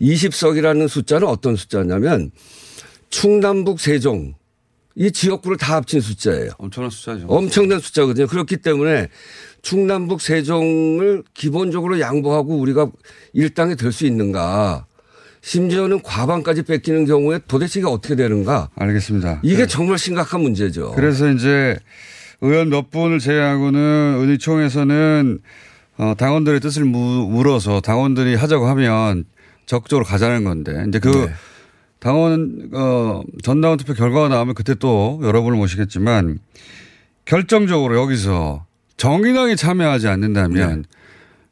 20석이라는 0.00 0.88
숫자는 0.88 1.26
어떤 1.26 1.56
숫자냐면 1.56 2.30
충남북 3.10 3.80
세종 3.80 4.34
이 4.94 5.10
지역구를 5.10 5.56
다 5.56 5.76
합친 5.76 6.00
숫자예요. 6.00 6.50
엄청난 6.58 6.90
숫자죠. 6.90 7.26
엄청난 7.28 7.80
숫자거든요. 7.80 8.26
그렇기 8.26 8.58
때문에 8.58 9.08
충남북 9.62 10.20
세종을 10.20 11.22
기본적으로 11.34 12.00
양보하고 12.00 12.56
우리가 12.58 12.88
일당이 13.32 13.76
될 13.76 13.92
수 13.92 14.06
있는가. 14.06 14.86
심지어는 15.40 16.02
과반까지 16.02 16.62
뺏기는 16.62 17.04
경우에 17.04 17.40
도대체 17.48 17.80
이게 17.80 17.88
어떻게 17.88 18.14
되는가. 18.14 18.68
알겠습니다. 18.76 19.40
이게 19.42 19.66
정말 19.66 19.98
심각한 19.98 20.40
문제죠. 20.40 20.92
그래서 20.92 21.30
이제 21.30 21.76
의원 22.40 22.68
몇 22.70 22.90
분을 22.90 23.18
제외하고는 23.18 24.16
의총에서는 24.28 25.38
어, 25.98 26.14
당원들의 26.16 26.60
뜻을 26.60 26.84
무- 26.84 27.28
물어서 27.28 27.80
당원들이 27.80 28.34
하자고 28.36 28.66
하면 28.68 29.24
적극적으로 29.66 30.04
가자는 30.04 30.42
건데 30.44 30.84
이제 30.88 30.98
그 30.98 31.08
네. 31.08 31.32
당원 31.98 32.70
어, 32.72 33.22
전당원 33.42 33.78
투표 33.78 33.94
결과가 33.94 34.28
나오면 34.28 34.54
그때 34.54 34.74
또 34.74 35.20
여러분을 35.22 35.56
모시겠지만 35.58 36.38
결정적으로 37.24 37.96
여기서 38.00 38.64
정의당이 38.96 39.56
참여하지 39.56 40.08
않는다면 40.08 40.84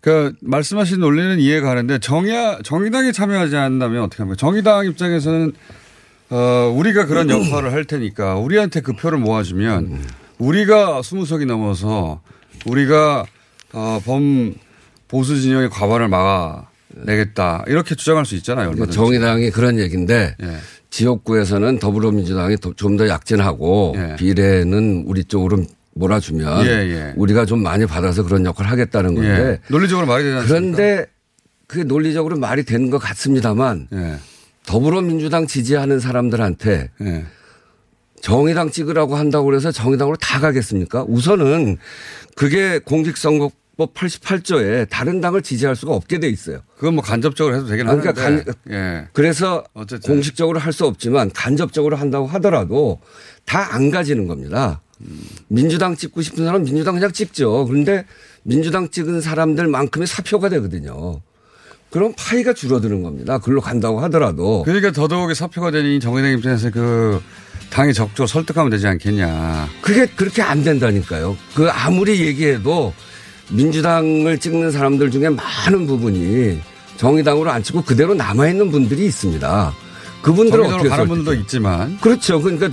그 0.01 0.33
말씀하신 0.41 1.01
논리는 1.01 1.39
이해가 1.39 1.69
가는데 1.69 1.99
정의 1.99 2.59
정의당이 2.63 3.13
참여하지 3.13 3.57
않는다면 3.57 4.03
어떻게 4.03 4.23
합니까? 4.23 4.37
정의당 4.39 4.87
입장에서는 4.87 5.53
어, 6.31 6.73
우리가 6.77 7.07
그런 7.07 7.29
역할을 7.31 7.73
할 7.73 7.85
테니까 7.85 8.37
우리한테 8.37 8.81
그 8.81 8.93
표를 8.93 9.19
모아주면 9.19 10.01
우리가 10.39 11.03
스무 11.03 11.27
석이 11.27 11.45
넘어서 11.45 12.23
우리가 12.67 13.27
어, 13.73 14.01
범 14.05 14.55
보수 15.09 15.41
진영의 15.41 15.71
과반을 15.71 16.09
막아내겠다 16.09 17.65
이렇게 17.67 17.95
주장할 17.95 18.25
수 18.25 18.37
있잖아요. 18.37 18.69
얼마든지. 18.71 18.97
정의당이 18.97 19.51
그런 19.51 19.79
얘기인데 19.79 20.37
예. 20.43 20.57
지역구에서는 20.91 21.79
더불어민주당이 21.79 22.57
좀 22.77 22.97
더 22.97 23.09
약진하고 23.09 23.97
비례는 24.19 25.05
우리 25.07 25.25
쪽으로 25.25 25.65
몰아주면 26.01 26.67
예, 26.67 26.71
예. 26.71 27.13
우리가 27.17 27.45
좀 27.47 27.63
많이 27.63 27.87
받아서 27.87 28.23
그런 28.25 28.45
역할을 28.47 28.71
하겠다는 28.71 29.15
건데 29.15 29.29
예. 29.31 29.61
논리적으로 29.69 30.07
말이 30.07 30.25
되지 30.25 30.37
않습니까? 30.39 30.77
그런데 30.77 31.07
그게 31.69 31.85
논리적으로 31.85 32.37
말이 32.39 32.65
되는 32.65 32.91
것 32.91 32.99
같습니다만 32.99 33.89
예. 33.93 34.17
더불어민주당 34.67 35.47
지지하는 35.47 36.01
사람들한테 36.01 36.91
예. 37.03 37.25
정의당 38.23 38.71
찍으라고 38.71 39.17
한다고 39.17 39.45
그래서 39.47 39.71
정의당으로 39.73 40.17
다 40.17 40.41
가겠습니까? 40.41 41.05
우선은 41.09 41.79
그게 42.35 42.79
공직선거 42.79 43.51
법 43.77 43.95
88조에 43.95 44.87
다른 44.91 45.23
당을 45.23 45.41
지지할 45.41 45.75
수가 45.75 45.95
없게 45.95 46.19
돼 46.21 46.29
있어요. 46.29 46.61
그건 46.77 46.97
뭐 46.97 47.03
간접적으로 47.03 47.57
해도 47.57 47.67
되긴 47.67 47.87
그러니까 47.87 48.13
하는데. 48.23 48.45
간- 48.45 48.55
예. 48.71 49.09
그래서 49.15 49.65
어쨌든. 49.73 50.13
공식적으로 50.17 50.59
할 50.59 50.71
수 50.75 50.85
없지만 50.87 51.31
간접적으로 51.33 51.97
한다고 51.97 52.27
하더라도 52.27 53.01
다 53.47 53.71
안 53.73 53.91
가지는 53.91 54.27
겁니다. 54.27 54.83
민주당 55.49 55.97
찍고 55.97 56.23
싶은 56.23 56.45
사람 56.45 56.61
은 56.61 56.65
민주당 56.65 56.95
그냥 56.95 57.13
찍죠. 57.13 57.67
그런데 57.67 58.05
민주당 58.43 58.89
찍은 58.91 59.21
사람들만큼의 59.21 60.07
사표가 60.07 60.49
되거든요. 60.51 61.21
그럼 61.91 62.15
파이가 62.17 62.53
줄어드는 62.53 63.03
겁니다. 63.03 63.39
글로 63.39 63.61
간다고 63.61 64.01
하더라도. 64.03 64.63
그러니까 64.65 64.93
더더욱이 64.93 65.35
사표가 65.35 65.73
되니 65.73 65.99
정의당 65.99 66.33
입장에서 66.33 66.71
그 66.71 67.21
당이 67.71 67.95
적극적으로 67.95 68.27
설득하면 68.27 68.71
되지 68.71 68.87
않겠냐. 68.87 69.69
그게 69.83 70.07
그렇게 70.07 70.43
안 70.43 70.63
된다니까요. 70.63 71.37
그 71.55 71.69
아무리 71.69 72.21
얘기해도 72.21 72.95
민주당을 73.51 74.39
찍는 74.39 74.71
사람들 74.71 75.11
중에 75.11 75.29
많은 75.31 75.87
부분이 75.87 76.61
정의당으로 76.97 77.51
안 77.51 77.63
찍고 77.63 77.83
그대로 77.83 78.15
남아있는 78.15 78.71
분들이 78.71 79.07
있습니다. 79.07 79.75
그분들은 80.23 80.67
어떻게 80.67 80.89
설득해요? 80.89 81.07
분도 81.07 81.35
있지만 81.35 81.99
그렇죠. 81.99 82.41
그러니까 82.41 82.71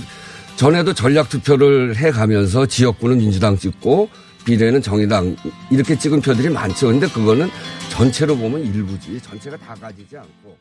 전에도 0.58 0.92
전략 0.92 1.28
투표를 1.28 1.94
해 1.94 2.10
가면서 2.10 2.66
지역구는 2.66 3.18
민주당 3.18 3.56
찍고 3.56 4.08
비례는 4.44 4.82
정의당 4.82 5.36
이렇게 5.70 5.96
찍은 5.96 6.20
표들이 6.20 6.48
많죠. 6.48 6.88
근데 6.88 7.06
그거는 7.06 7.48
전체로 7.90 8.36
보면 8.36 8.64
일부지 8.66 9.20
전체가 9.20 9.56
다 9.56 9.76
가지지 9.80 10.16
않고 10.16 10.58